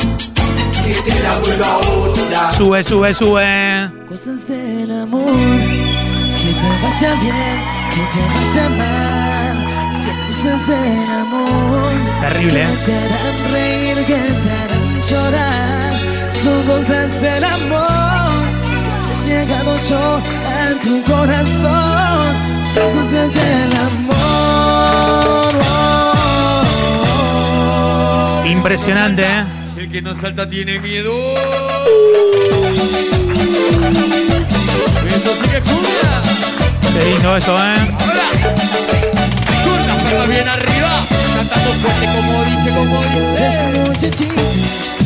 que 0.86 0.94
te 0.94 1.20
la 1.20 1.40
vuelvo 1.40 1.66
ahora. 1.66 2.54
Sube, 2.54 2.84
sube, 2.84 3.14
sube. 3.16 3.92
Cosas 4.08 4.48
del 4.48 5.02
amor, 5.02 5.34
que 5.34 6.54
te 6.54 6.70
vaya 6.84 7.16
bien, 7.22 7.60
que 7.96 8.04
te 8.14 8.22
vaya 8.36 8.70
mal. 8.70 9.58
Si 10.04 10.44
cosas 10.44 10.68
del 10.68 11.10
amor, 11.10 11.92
Terrible, 12.22 12.62
¿eh? 12.62 12.68
que 12.86 12.92
te 12.92 12.98
harán 12.98 13.52
reír, 13.52 13.98
que 14.06 14.14
te 14.14 14.52
harán 14.52 14.79
llorar. 15.10 15.94
Son 16.44 16.64
cosas 16.64 17.22
del 17.22 17.44
amor, 17.44 18.32
que 19.08 19.16
se 19.16 19.38
ha 19.38 19.44
llegado 19.44 19.78
yo 19.90 20.22
a 20.48 20.80
tu 20.84 21.04
corazón. 21.04 22.36
Son 22.74 22.90
cosas 22.94 23.34
del 23.34 23.72
amor. 23.88 24.20
Impresionante, 28.46 29.24
¿eh? 29.24 29.44
El 29.78 29.92
que 29.92 30.02
no 30.02 30.14
salta 30.14 30.50
tiene 30.50 30.80
miedo. 30.80 31.14
Esto 35.08 35.32
sigue 35.42 35.60
cumbia. 35.62 36.22
Qué 36.82 37.02
lindo 37.10 37.38
esto, 37.38 37.58
¿eh? 37.58 38.00
Palmas 40.10 40.28
bien 40.30 40.48
arriba. 40.48 40.92
Cantando 41.36 41.72
fuerte 41.82 42.06
como 42.16 42.44
dice, 42.46 42.70
como 42.76 42.98
dice. 43.04 44.99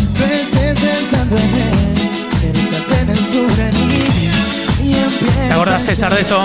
¿Te 5.47 5.53
acordás, 5.53 5.83
César, 5.83 6.13
de 6.13 6.21
esto? 6.21 6.43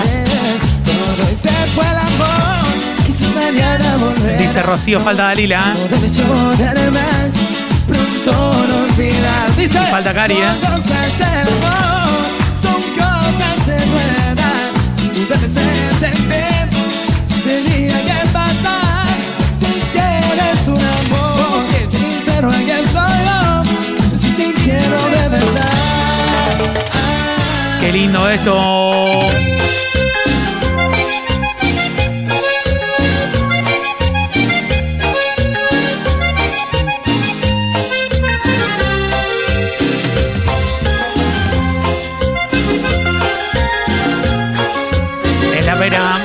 Dice 4.37 4.63
Rocío, 4.63 4.99
falta 4.99 5.23
Dalila, 5.23 5.73
Y 9.57 9.67
falta 9.67 10.13
Cari, 10.13 10.35
¿eh? 10.35 10.47
Lindo 27.87 28.29
esto. 28.29 28.55
Es 45.57 45.65
la. 45.65 46.19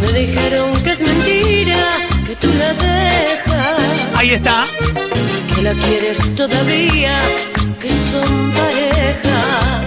Me 0.00 0.12
dijeron 0.18 0.72
que 0.82 0.90
es 0.90 1.00
mentira, 1.00 1.90
que 2.26 2.36
tú 2.36 2.48
la 2.54 2.72
dejas, 2.74 4.16
Ahí 4.16 4.30
está. 4.30 4.64
Quieres 5.74 6.34
todavía, 6.34 7.18
que 7.80 7.90
son 8.10 8.52
pareja, 8.52 9.81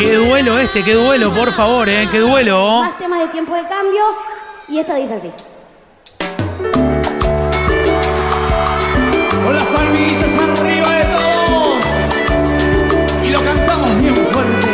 Qué 0.00 0.16
duelo 0.16 0.58
este, 0.58 0.82
qué 0.82 0.94
duelo, 0.94 1.30
por 1.30 1.52
favor, 1.52 1.88
eh, 1.88 2.08
qué 2.10 2.18
duelo. 2.20 2.80
Más 2.82 2.98
temas 2.98 3.20
de 3.20 3.28
tiempo 3.28 3.54
de 3.54 3.66
cambio. 3.66 4.02
Y 4.66 4.78
esta 4.78 4.94
dice 4.94 5.14
así. 5.14 5.30
Con 9.50 9.58
las 9.58 9.66
palmitas 9.66 10.30
arriba 10.40 10.90
de 10.94 11.04
todos. 11.06 11.80
Y 13.24 13.30
lo 13.30 13.40
cantamos 13.42 14.00
bien 14.00 14.14
fuerte. 14.14 14.66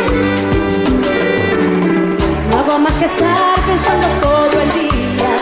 No 2.51 2.59
hago 2.59 2.77
más 2.77 2.93
que 2.93 3.05
estar 3.05 3.55
pensando 3.65 4.07
todo 4.21 4.61
el 4.61 4.71
día 4.73 5.35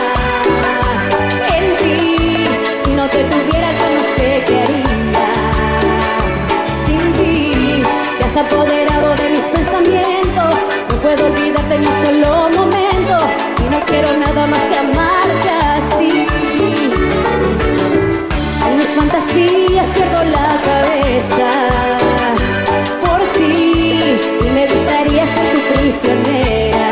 en 1.54 1.66
ti. 1.80 2.48
Si 2.86 2.92
no 2.92 3.10
te 3.10 3.26
tuviera, 3.26 3.74
yo 3.74 3.88
no 3.98 4.04
sé 4.16 4.44
qué 4.48 4.62
haría. 4.62 5.28
Sin 6.86 7.02
ti, 7.16 7.84
te 8.18 8.24
has 8.24 8.38
apoderado 8.38 9.16
de 9.18 9.30
mis 9.32 9.46
pensamientos. 9.56 10.56
No 10.88 10.96
puedo 11.02 11.26
olvidarte 11.26 11.78
ni 11.78 11.88
un 11.88 11.94
solo 12.06 12.35
la 20.24 20.62
cabeza 20.64 21.50
por 23.06 23.20
ti 23.34 24.00
y 24.46 24.50
me 24.50 24.68
gustaría 24.68 25.26
ser 25.28 25.46
tu 25.54 25.60
prisionera. 25.74 26.90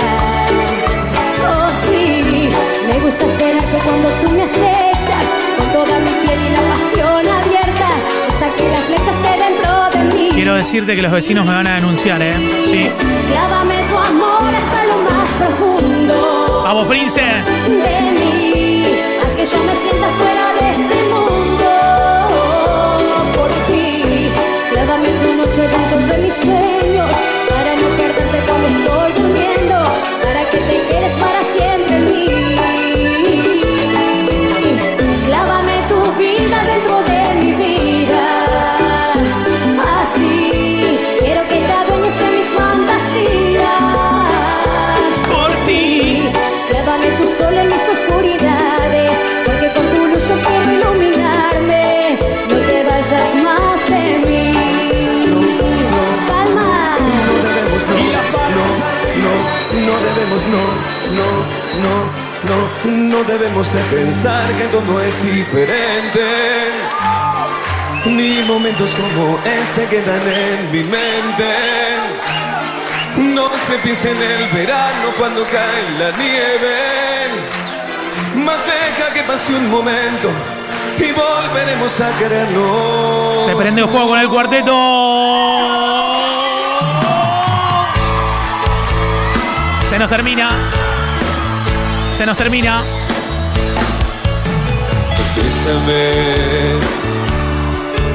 Oh 1.48 1.70
sí, 1.88 2.50
me 2.88 3.00
gusta 3.06 3.26
esperarte 3.26 3.78
cuando 3.86 4.10
tú 4.22 4.30
me 4.32 4.44
acechas 4.44 5.26
con 5.58 5.68
toda 5.72 6.00
mi 6.00 6.12
piel 6.26 6.40
y 6.48 6.50
la 6.50 6.62
pasión 6.74 7.28
abierta 7.40 7.90
hasta 8.30 8.56
que 8.56 8.70
la 8.70 8.78
flecha 8.78 9.12
esté 9.12 9.32
dentro 9.46 9.72
de 9.92 10.16
mí. 10.16 10.30
Quiero 10.34 10.56
decirte 10.56 10.96
que 10.96 11.02
los 11.02 11.12
vecinos 11.12 11.46
me 11.46 11.52
van 11.54 11.68
a 11.68 11.76
denunciar, 11.76 12.22
¿eh? 12.22 12.34
Sí. 12.66 12.90
Clávame 13.32 13.76
tu 13.90 13.98
amor 13.98 14.52
hasta 14.62 14.84
lo 14.86 14.98
más 15.10 15.30
profundo 15.40 16.62
Vamos, 16.64 16.88
Prince. 16.88 17.22
de 17.22 18.02
mí, 18.20 18.86
haz 19.24 19.32
que 19.36 19.46
yo 19.46 19.58
me 19.64 19.74
sienta 19.76 20.08
fuera 20.18 20.33
Clávame 25.54 25.86
tu 25.90 25.93
debemos 63.28 63.74
de 63.74 63.82
pensar 63.84 64.44
que 64.58 64.66
todo 64.66 65.02
es 65.02 65.24
diferente. 65.24 66.72
Ni 68.06 68.42
momentos 68.44 68.92
como 68.92 69.40
este 69.46 69.86
quedan 69.86 70.22
en 70.22 70.72
mi 70.72 70.84
mente. 70.84 71.56
No 73.18 73.50
se 73.68 73.78
piensa 73.80 74.10
en 74.10 74.22
el 74.22 74.50
verano 74.50 75.10
cuando 75.18 75.44
cae 75.44 76.00
la 76.00 76.18
nieve. 76.18 76.76
Más 78.36 78.60
deja 78.66 79.14
que 79.14 79.24
pase 79.24 79.56
un 79.56 79.70
momento 79.70 80.30
y 80.98 81.12
volveremos 81.12 82.02
a 82.02 82.18
querernos. 82.18 83.46
Se 83.46 83.56
prende 83.56 83.82
el 83.82 83.88
juego 83.88 84.10
con 84.10 84.20
el 84.20 84.30
cuarteto. 84.30 86.14
Se 89.86 90.00
nos 90.00 90.10
termina. 90.10 90.50
Se 92.12 92.26
nos 92.26 92.36
termina. 92.38 93.03
Bésame 95.66 96.76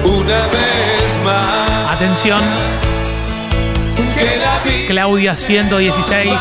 una 0.05 0.47
vez 0.49 1.19
más. 1.25 1.95
Atención. 1.95 2.41
Claudia 4.87 5.35
116. 5.35 6.41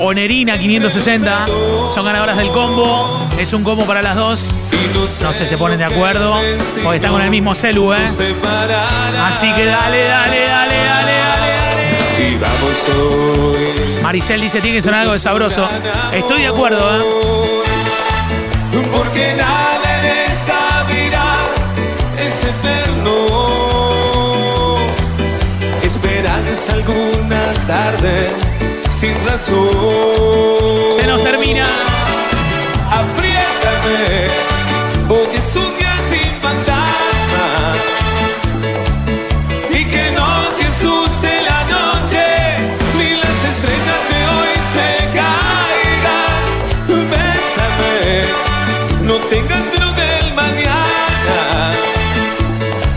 Onerina 0.00 0.56
560. 0.56 1.46
Son 1.90 2.06
ganadoras 2.06 2.38
del 2.38 2.48
combo. 2.52 3.28
Es 3.38 3.52
un 3.52 3.64
combo 3.64 3.84
para 3.84 4.00
las 4.00 4.16
dos. 4.16 4.56
No 5.20 5.34
sé, 5.34 5.46
se 5.46 5.58
ponen 5.58 5.78
de 5.78 5.84
acuerdo. 5.84 6.40
Porque 6.82 6.96
están 6.96 7.12
con 7.12 7.20
el 7.20 7.30
mismo 7.30 7.54
celu, 7.54 7.92
¿eh? 7.92 7.98
Así 9.24 9.52
que 9.52 9.64
dale, 9.66 10.04
dale, 10.04 10.40
dale, 10.46 10.76
dale, 10.76 11.12
dale. 11.12 12.30
y 12.30 12.36
vamos 12.36 12.88
hoy. 12.98 14.02
Maricel 14.02 14.40
dice 14.40 14.60
tiene 14.62 14.76
que 14.76 14.82
sonar 14.82 15.00
algo 15.00 15.12
de 15.12 15.20
sabroso. 15.20 15.68
Estoy 16.12 16.42
de 16.42 16.48
acuerdo, 16.48 16.98
¿eh? 16.98 17.04
Porque 18.92 19.34
nada 19.36 19.75
eterno. 22.48 23.16
Esperanza 25.82 26.72
alguna 26.74 27.52
tarde 27.66 28.30
sin 28.90 29.14
razón. 29.26 29.68
Se 30.98 31.06
nos 31.06 31.22
termina. 31.22 31.68
Apriétame, 32.90 34.28
hoy 35.08 35.28
es 35.36 35.54
un 35.56 35.76
viaje 35.76 36.22
sin 36.22 36.32
fantasma. 36.40 37.46
Y 39.70 39.84
que 39.84 40.10
no 40.12 40.48
te 40.58 40.66
asuste 40.66 41.42
la 41.50 41.60
noche, 41.76 42.24
ni 42.98 43.10
las 43.22 43.44
estrellas 43.52 44.02
de 44.10 44.18
hoy 44.32 44.52
se 44.72 44.88
caigan. 45.18 46.44
Bésame, 47.10 48.24
no 49.02 49.16
tengas 49.28 49.64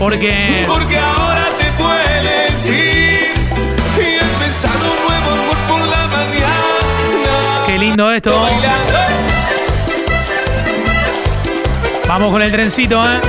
Porque. 0.00 0.64
Porque 0.66 0.96
ahora 0.96 1.44
te 1.58 1.70
puedes 1.72 2.66
ir 2.66 3.34
y 3.98 4.18
empezar 4.18 4.70
un 4.76 5.06
nuevo 5.06 5.30
amor 5.30 5.56
por 5.68 5.86
la 5.86 6.06
mañana. 6.06 7.66
lindo 7.78 8.10
esto. 8.10 8.48
Vamos 12.08 12.32
con 12.32 12.40
el 12.40 12.50
trencito, 12.50 13.04
¿eh? 13.04 13.20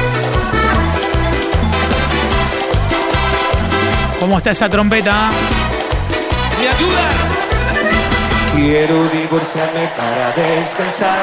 ¿Cómo 4.22 4.38
está 4.38 4.52
esa 4.52 4.70
trompeta? 4.70 5.30
¿Me 6.58 6.68
ayuda? 6.70 7.31
Quiero 8.56 9.08
divorciarme 9.10 9.88
para 9.96 10.32
descansar. 10.34 11.20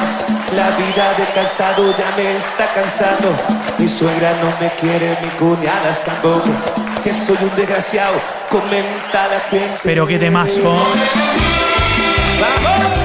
La 0.55 0.71
vida 0.77 1.15
de 1.19 1.25
casado 1.35 1.95
ya 1.97 2.15
me 2.17 2.37
está 2.37 2.73
cansando. 2.73 3.35
Mi 3.79 3.87
suegra 3.87 4.33
no 4.43 4.51
me 4.61 4.73
quiere, 4.77 5.19
mi 5.23 5.29
cuñada 5.39 5.91
tampoco. 6.05 6.51
Que 7.05 7.13
soy 7.13 7.37
un 7.43 7.55
desgraciado, 7.55 8.15
comenta 8.49 9.29
la 9.29 9.41
gente. 9.51 9.79
Pero 9.83 10.07
qué 10.07 10.19
temazo. 10.19 10.77
¡Vamos! 12.41 12.98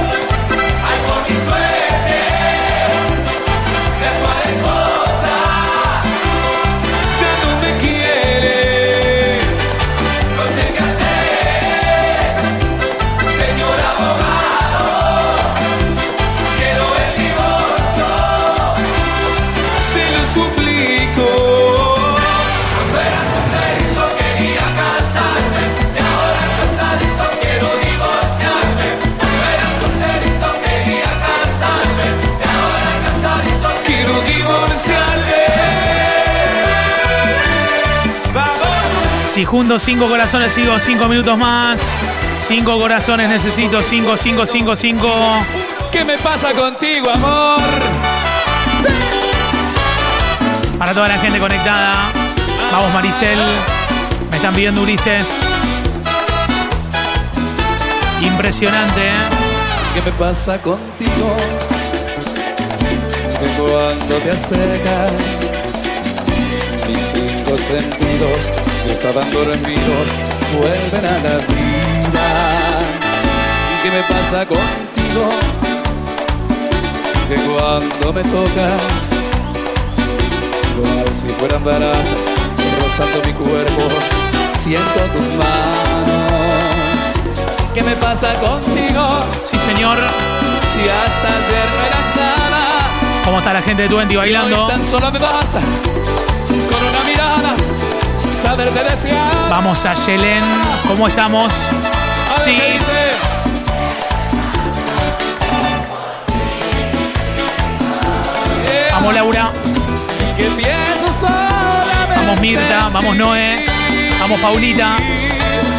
Vamos. 39.43 39.43
Si 39.43 39.45
junto 39.45 39.79
cinco 39.79 40.07
corazones 40.07 40.53
sigo 40.53 40.79
cinco 40.79 41.07
minutos 41.07 41.37
más. 41.37 41.97
Cinco 42.37 42.79
corazones 42.79 43.29
necesito. 43.29 43.83
Cinco, 43.83 44.15
cinco, 44.15 44.45
cinco, 44.45 44.75
cinco. 44.75 45.09
¿Qué 45.91 46.05
me 46.05 46.17
pasa 46.17 46.51
contigo, 46.53 47.09
amor? 47.09 47.61
Para 50.77 50.93
toda 50.93 51.07
la 51.09 51.17
gente 51.17 51.39
conectada. 51.39 52.11
Vamos, 52.71 52.93
Maricel. 52.93 53.39
Me 54.29 54.37
están 54.37 54.53
pidiendo 54.53 54.81
Ulises. 54.81 55.27
Impresionante, 58.21 59.07
¿eh? 59.07 59.23
¿Qué 59.93 60.01
me 60.01 60.11
pasa 60.13 60.57
contigo? 60.61 61.35
Cuando 63.57 64.17
te 64.17 64.31
acercas, 64.31 65.52
cinco 67.53 67.57
sentidos 67.57 68.51
que 68.85 68.91
estaban 68.91 69.31
dormidos 69.31 70.09
vuelven 70.57 71.05
a 71.05 71.19
la 71.19 71.37
vida. 71.37 72.27
¿Qué 73.83 73.89
me 73.89 74.01
pasa 74.03 74.45
contigo? 74.45 75.29
Que 77.27 77.35
cuando 77.35 78.13
me 78.13 78.23
tocas, 78.23 79.09
cual 80.79 81.05
si 81.15 81.27
fueran 81.29 81.63
brasas 81.63 82.17
rozando 82.81 83.21
mi 83.25 83.33
cuerpo, 83.33 83.87
siento 84.55 84.99
tus 85.13 85.35
manos. 85.35 86.13
¿Qué 87.73 87.81
me 87.81 87.95
pasa 87.95 88.33
contigo? 88.35 89.25
Sí, 89.43 89.57
señor. 89.59 89.97
Si 90.73 90.81
hasta 90.81 91.27
ayer 91.27 91.67
no 91.69 91.85
eras 91.85 92.15
nada. 92.15 93.23
¿Cómo 93.25 93.39
está 93.39 93.53
la 93.53 93.61
gente 93.61 93.83
de 93.83 93.89
Twenty 93.89 94.15
bailando? 94.15 94.65
Hoy 94.65 94.71
tan 94.71 94.85
solo 94.85 95.11
me 95.11 95.19
basta 95.19 95.59
Vamos 99.49 99.85
a 99.85 99.93
Yelen. 99.93 100.43
¿Cómo 100.87 101.07
estamos? 101.07 101.53
Sí. 102.43 102.57
Vamos, 108.91 109.13
Laura. 109.13 109.51
Vamos, 112.15 112.39
Mirta. 112.39 112.89
Vamos, 112.91 113.15
Noé. 113.15 113.65
Vamos, 114.19 114.39
Paulita. 114.39 114.95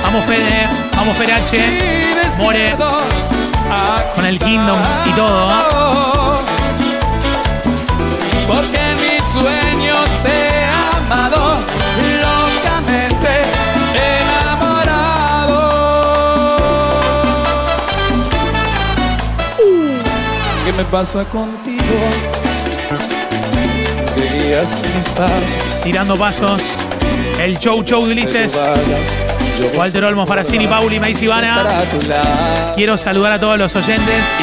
Vamos, 0.02 0.24
Fede. 0.24 0.68
Vamos, 0.96 1.16
Ferache. 1.16 2.14
More. 2.38 2.76
Con 4.14 4.24
el 4.24 4.38
Kingdom 4.38 4.78
y 5.06 5.10
todo. 5.12 5.50
¿eh? 5.50 5.54
Porque 8.46 8.94
mis 9.00 9.26
sueños 9.28 10.08
te 10.22 10.43
amado 11.04 11.56
locamente 12.20 13.28
enamorado. 14.20 15.60
¿Qué 20.64 20.72
me 20.72 20.84
pasa 20.84 21.24
contigo? 21.24 21.82
Guías 24.32 24.82
mis 24.94 25.08
pasos. 25.10 25.82
Tirando 25.82 26.16
pasos. 26.16 26.62
El 27.38 27.58
show 27.58 27.82
show 27.84 28.06
de 28.06 28.12
Ulises. 28.12 28.58
Walter 29.74 30.04
Olmos 30.04 30.28
para 30.28 30.42
Cini 30.44 30.66
Pauli, 30.66 30.98
Maíz 30.98 31.20
Ivana. 31.22 31.62
Quiero 32.74 32.96
saludar 32.96 33.32
a 33.32 33.40
todos 33.40 33.58
los 33.58 33.76
oyentes. 33.76 34.40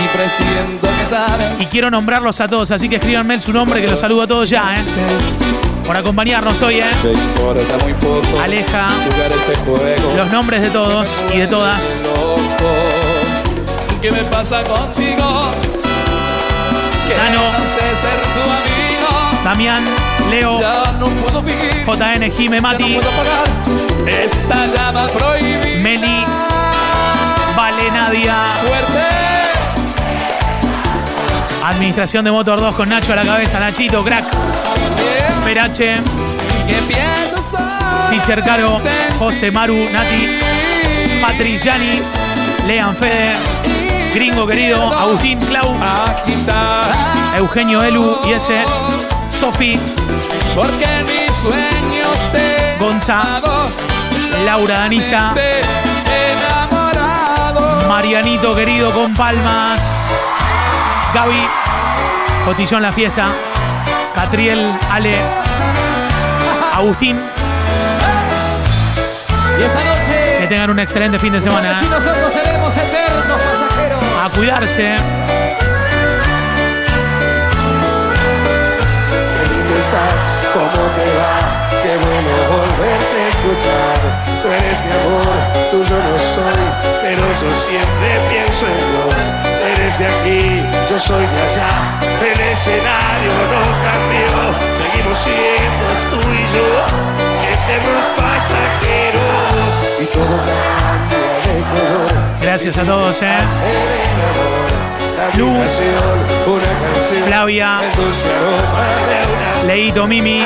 Y 1.60 1.66
quiero 1.66 1.92
nombrarlos 1.92 2.40
a 2.40 2.48
todos, 2.48 2.72
así 2.72 2.88
que 2.88 2.96
escríbanme 2.98 3.42
su 3.42 3.52
nombre 3.52 3.82
que 3.82 3.88
los 3.88 4.00
saludo 4.00 4.22
a 4.22 4.28
todos 4.28 4.50
ya, 4.50 4.76
¿eh? 4.78 5.61
Por 5.86 5.98
acompañarnos 5.98 6.62
hoy, 6.62 6.80
¿eh? 6.80 6.92
Aleja 8.42 8.88
los 10.16 10.32
nombres 10.32 10.62
de 10.62 10.70
todos 10.70 11.24
y 11.34 11.40
de 11.40 11.48
todas. 11.48 12.04
¿Qué 14.02 14.12
me 14.12 14.24
pasa 14.26 14.64
contigo? 14.64 15.52
Damián, 19.44 19.84
Leo. 20.30 20.60
JN, 21.86 22.32
Jime, 22.32 22.62
Mati. 22.62 23.00
Meli, 25.82 26.26
Vale, 27.56 27.92
Nadia. 27.92 28.36
Fuerte. 28.62 29.22
Administración 31.64 32.26
de 32.26 32.32
Motor 32.32 32.60
2 32.60 32.76
con 32.76 32.90
Nacho 32.90 33.14
a 33.14 33.16
la 33.18 33.24
cabeza, 33.26 33.60
Nachito, 33.60 34.04
crack. 34.04 34.26
Perache, 35.44 35.96
Teacher 38.10 38.44
Caro, 38.44 38.82
José 39.20 39.52
Maru, 39.52 39.90
Nati, 39.92 40.40
Patri, 41.22 41.58
Yani, 41.58 42.02
Lean 42.68 42.96
Fede, 42.96 43.36
Gringo 44.14 44.46
querido, 44.46 44.92
Agustín, 44.92 45.40
Clau. 45.40 45.78
Eugenio 47.36 47.82
Elu 47.82 48.20
y 48.26 48.34
ese, 48.34 48.64
Sofi, 49.30 49.80
Porque 50.54 51.04
Gonza, 52.80 53.42
Laura 54.46 54.80
Danisa. 54.80 55.34
Marianito 57.88 58.56
querido 58.56 58.92
con 58.92 59.14
palmas, 59.14 60.12
Gaby, 61.14 61.48
Cotillón 62.46 62.82
la 62.82 62.92
fiesta, 62.92 63.32
Catriel, 64.16 64.72
Ale, 64.90 65.16
Agustín, 66.74 67.20
Y 69.60 69.64
esta 69.64 69.84
noche, 69.84 70.38
que 70.40 70.48
tengan 70.48 70.70
un 70.70 70.80
excelente 70.80 71.20
fin 71.20 71.34
de 71.34 71.42
semana. 71.42 71.82
¿eh? 71.82 71.86
nosotros 71.90 72.34
seremos 72.34 72.74
eternos 72.76 73.42
pasajeros. 73.42 74.04
A 74.24 74.30
cuidarse. 74.36 74.96
Qué 79.34 79.44
lindo 79.54 79.76
estás, 79.78 80.50
cómo 80.54 80.82
te 80.96 81.06
va, 81.18 81.34
qué 81.84 81.94
bueno 81.98 82.32
volverte 82.50 83.18
a 83.22 83.28
escuchar. 83.30 83.98
Tú 84.44 84.48
eres 84.50 84.80
mi 84.86 84.92
amor, 84.92 85.36
tuyo 85.72 85.98
no 85.98 86.18
soy, 86.18 86.64
pero 87.02 87.22
yo 87.22 87.50
siempre 87.68 88.10
pienso 88.30 88.66
en 88.68 88.74
vos. 88.94 89.21
Eres 89.92 90.00
de 90.00 90.08
aquí, 90.08 90.64
yo 90.90 91.00
soy 91.00 91.26
de 91.26 91.42
allá, 91.42 92.00
el 92.22 92.40
escenario 92.40 93.34
no 93.52 93.64
cambió. 93.84 94.32
Seguimos 94.78 95.18
siendo 95.18 95.86
tú 96.12 96.20
y 96.32 96.44
yo, 96.56 96.68
eternos 97.52 98.06
pasajeros. 98.16 99.72
Y 100.00 100.06
todo 100.06 100.38
cambia 100.38 101.18
de 101.46 101.60
color. 101.72 102.12
Gracias 102.42 102.78
a 102.78 102.84
todos, 102.84 103.22
¿eh? 103.22 103.44
Lu, 105.38 105.52
Flavia, 107.26 107.82
Leito, 109.68 110.08
Mimi. 110.08 110.46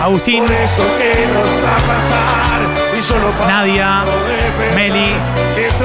Agustín. 0.00 0.44
Por 0.44 0.52
eso 0.52 0.82
que 0.98 1.26
nos 1.26 1.50
va 1.64 1.76
a 1.76 1.96
pasar 1.96 2.85
Nadia, 2.96 4.04
Meli, 4.74 5.12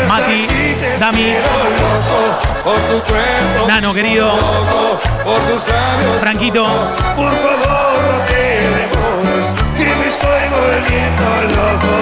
Mati, 0.07 0.47
Dami. 0.97 1.35
Nano, 3.67 3.93
querido. 3.93 4.31
Franquito. 6.21 6.65
Por 7.17 7.33
favor, 7.33 8.01
no 8.11 8.17
te 8.27 8.61
que 9.77 9.95
me 9.95 10.07
estoy 10.07 10.43
volviendo 10.55 11.23
loco. 11.57 11.93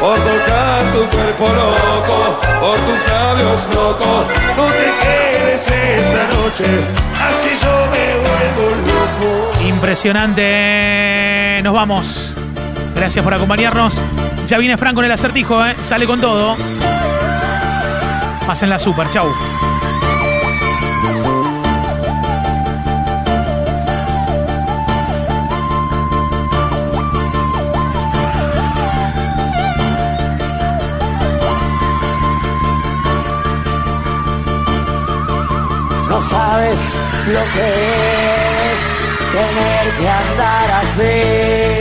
Por 0.00 0.18
tocar 0.18 0.82
tu 0.92 1.02
cuerpo 1.16 1.46
loco, 1.48 2.40
por 2.60 2.78
tus 2.78 3.00
labios 3.08 3.60
loco. 3.72 4.24
No 4.56 4.64
te 4.66 4.88
quedes 5.02 5.68
esta 5.68 6.24
noche, 6.34 6.66
así 7.14 7.50
yo 7.62 7.74
me 7.92 8.04
vuelvo 8.26 8.64
loco. 8.86 9.62
Impresionante. 9.62 11.60
Nos 11.62 11.74
vamos. 11.74 12.34
Gracias 12.94 13.24
por 13.24 13.34
acompañarnos. 13.34 14.00
Ya 14.46 14.58
viene 14.58 14.76
Franco 14.76 15.00
en 15.00 15.06
el 15.06 15.12
acertijo, 15.12 15.64
¿eh? 15.64 15.76
Sale 15.80 16.06
con 16.06 16.20
todo. 16.20 16.56
Pasen 18.46 18.68
la 18.68 18.78
super. 18.78 19.08
Chau. 19.10 19.32
No 36.08 36.28
sabes 36.28 36.98
lo 37.28 37.40
que 37.54 37.68
es 38.72 38.80
tener 39.32 39.84
que 39.96 40.08
andar 40.08 40.70
así, 40.82 41.79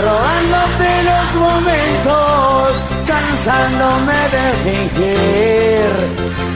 robándote 0.00 1.02
los 1.02 1.34
momentos, 1.34 2.82
cansándome 3.06 4.18
de 4.34 4.44
fingir. 4.64 6.49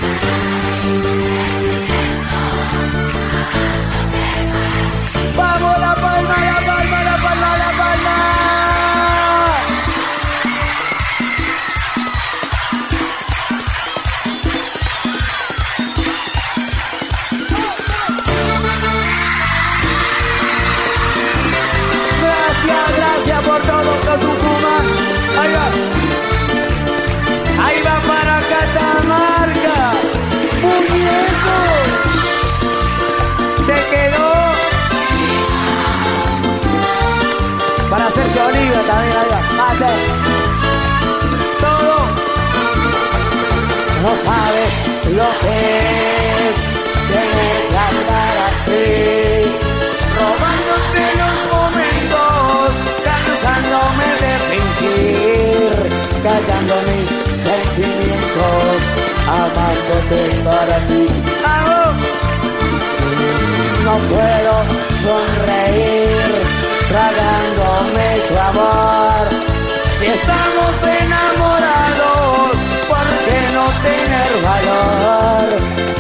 Ahí 25.39 25.53
va. 25.53 25.67
Ahí 27.65 27.83
va 27.83 27.97
para 28.11 28.41
Catamarca. 28.51 29.79
Muñeco. 30.63 31.59
Te 33.67 33.79
quedó. 33.91 34.31
Para 37.91 38.07
Sergio 38.11 38.43
Oliva 38.47 38.81
también, 38.91 39.17
ahí 39.21 39.29
va. 39.33 39.41
Mate. 39.59 39.93
Todo. 41.61 41.97
No 44.03 44.13
sabes 44.17 44.73
lo 45.17 45.29
que 45.41 46.34
No 63.85 63.99
puedo 64.09 64.55
sonreír, 65.03 66.33
tragándome 66.89 68.07
tu 68.29 68.35
amor. 68.39 69.29
Si 69.99 70.07
estamos 70.07 70.75
enamorados, 70.83 72.57
¿por 72.89 73.07
qué 73.25 73.41
no 73.55 73.65
tener 73.87 74.31
valor? 74.43 75.47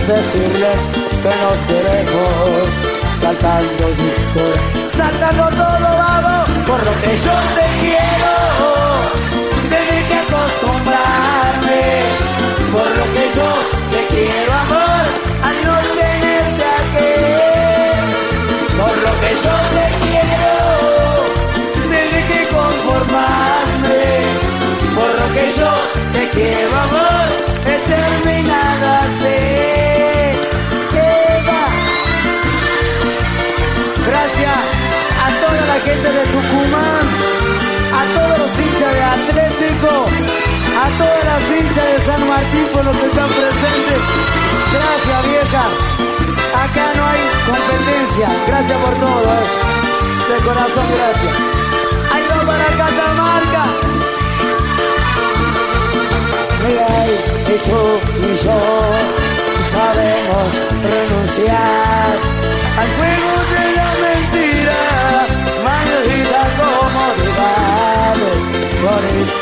Decirles 0.08 0.80
que 1.22 1.32
nos 1.42 1.58
queremos 1.68 2.84
saltando 3.20 3.84
discos, 4.02 4.56
saltando 4.88 5.44
todo 5.50 5.88
vamos, 5.98 6.48
por 6.66 6.78
lo 6.84 6.92
que 7.02 7.16
yo 7.18 7.36
te 7.56 7.66
quiero, 7.80 8.32
quiero 14.14 14.52
amor, 14.64 15.04
a 15.42 15.50
no 15.64 15.74
tenerte 15.98 16.64
aquí, 16.80 17.14
por 18.80 18.94
lo 19.04 19.12
que 19.20 19.32
yo 19.44 19.54
te 19.76 19.86
quiero, 20.02 20.60
tengo 21.92 22.20
que 22.30 22.40
conformarme, 22.58 24.02
por 24.98 25.10
lo 25.20 25.26
que 25.34 25.44
yo 25.58 25.70
te 26.14 26.22
quiero 26.30 26.74
amor, 26.86 27.26
he 27.66 27.76
terminado. 27.92 28.64
Eva. 30.96 31.62
Gracias 34.06 34.58
a 35.24 35.28
toda 35.42 35.62
la 35.72 35.78
gente 35.86 36.08
de 36.16 36.22
Tucumán, 36.34 37.06
a 38.00 38.02
todos 38.14 38.38
los 38.38 38.52
hinchas 38.60 38.92
de 38.94 39.02
Atlético, 39.16 39.92
a 40.84 40.88
todas 40.98 41.24
las 41.24 41.42
hinchas 41.50 41.86
de 41.92 41.98
San 42.06 42.28
Martín 42.28 42.66
por 42.72 42.84
los 42.84 42.96
que 42.96 43.06
están 43.06 43.28
presentes. 43.28 44.00
Gracias 44.74 45.20
vieja. 45.32 45.64
Acá 46.64 46.86
no 46.96 47.02
hay 47.10 47.22
competencia. 47.46 48.28
Gracias 48.46 48.78
por 48.84 48.94
todo. 48.94 49.22
eh. 49.32 49.46
De 50.30 50.36
corazón, 50.44 50.86
gracias. 50.96 51.34
Ahí 52.12 52.24
va 52.30 52.38
para 52.46 52.66
Catamarca. 52.80 53.64
Miguel 56.62 57.12
y 57.54 57.56
tú 57.68 57.80
y 58.26 58.36
yo 58.44 58.58
sabemos 59.70 60.48
renunciar 60.82 62.12
al 62.80 62.88
juego 62.96 63.32
de 63.52 63.63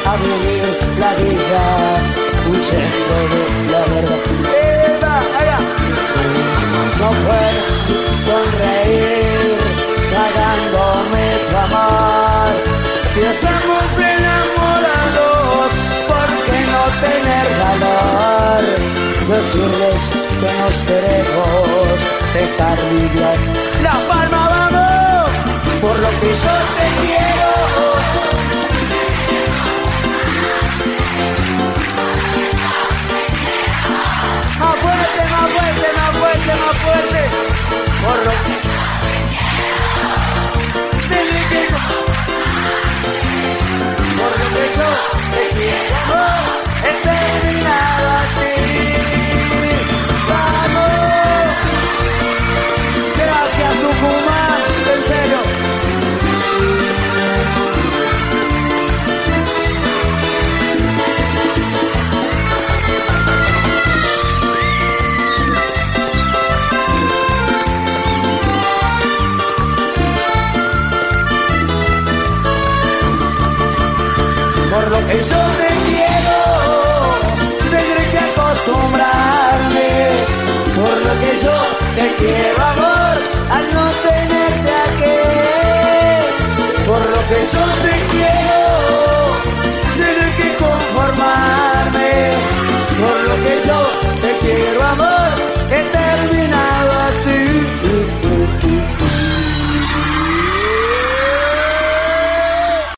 a 0.05 0.17
vivir 0.17 0.67
la 0.99 1.15
vida 1.15 1.65
huyendo 2.49 3.17
de 3.33 3.45
la 3.73 3.83
verdad. 3.95 4.21
Eva, 4.91 5.15
allá. 5.39 5.59
No 7.01 7.09
puedo 7.25 7.63
sonreír 8.27 9.59
cagándome 10.15 11.25
tu 11.49 11.57
amor. 11.57 12.53
Si 13.13 13.21
estamos 13.21 13.91
enamorados, 14.17 15.71
¿por 16.11 16.29
qué 16.47 16.59
no 16.73 16.83
tener 17.05 17.47
valor? 17.63 18.63
Decirles 19.29 20.01
que 20.41 20.51
nos 20.61 20.77
queremos, 20.89 21.95
dejar 22.35 22.79
vivir 22.91 23.39
la 23.83 23.97
palma, 24.09 24.43
vamos, 24.55 25.31
por 25.81 25.97
lo 25.99 26.11
que 26.21 26.31
yo 26.45 26.55
te 26.77 26.82
por 74.73 74.89
lo 74.89 75.07
que 75.07 75.19
yo 75.19 75.41
te 75.61 75.69
quiero, 75.87 76.41
tendré 77.71 78.05
que 78.11 78.19
acostumbrarme, 78.31 79.91
por 80.75 80.97
lo 81.07 81.13
que 81.21 81.33
yo 81.45 81.57
te 81.97 82.07
quiero, 82.17 82.63
amor, 82.73 83.15
al 83.57 83.65
no 83.75 83.85
tenerte 84.09 84.73
aquí, 84.87 85.21
por 86.87 87.03
lo 87.15 87.21
que 87.29 87.41
yo 87.53 87.65
te 87.85 87.95
quiero, 88.13 88.61
tendré 89.99 90.29
que 90.39 90.49
conformarme, 90.57 92.13
por 93.03 93.19
lo 93.29 93.35
que 93.45 93.55
yo 93.67 93.79
te 94.23 94.31
quiero, 94.39 94.83
amor. 94.85 95.62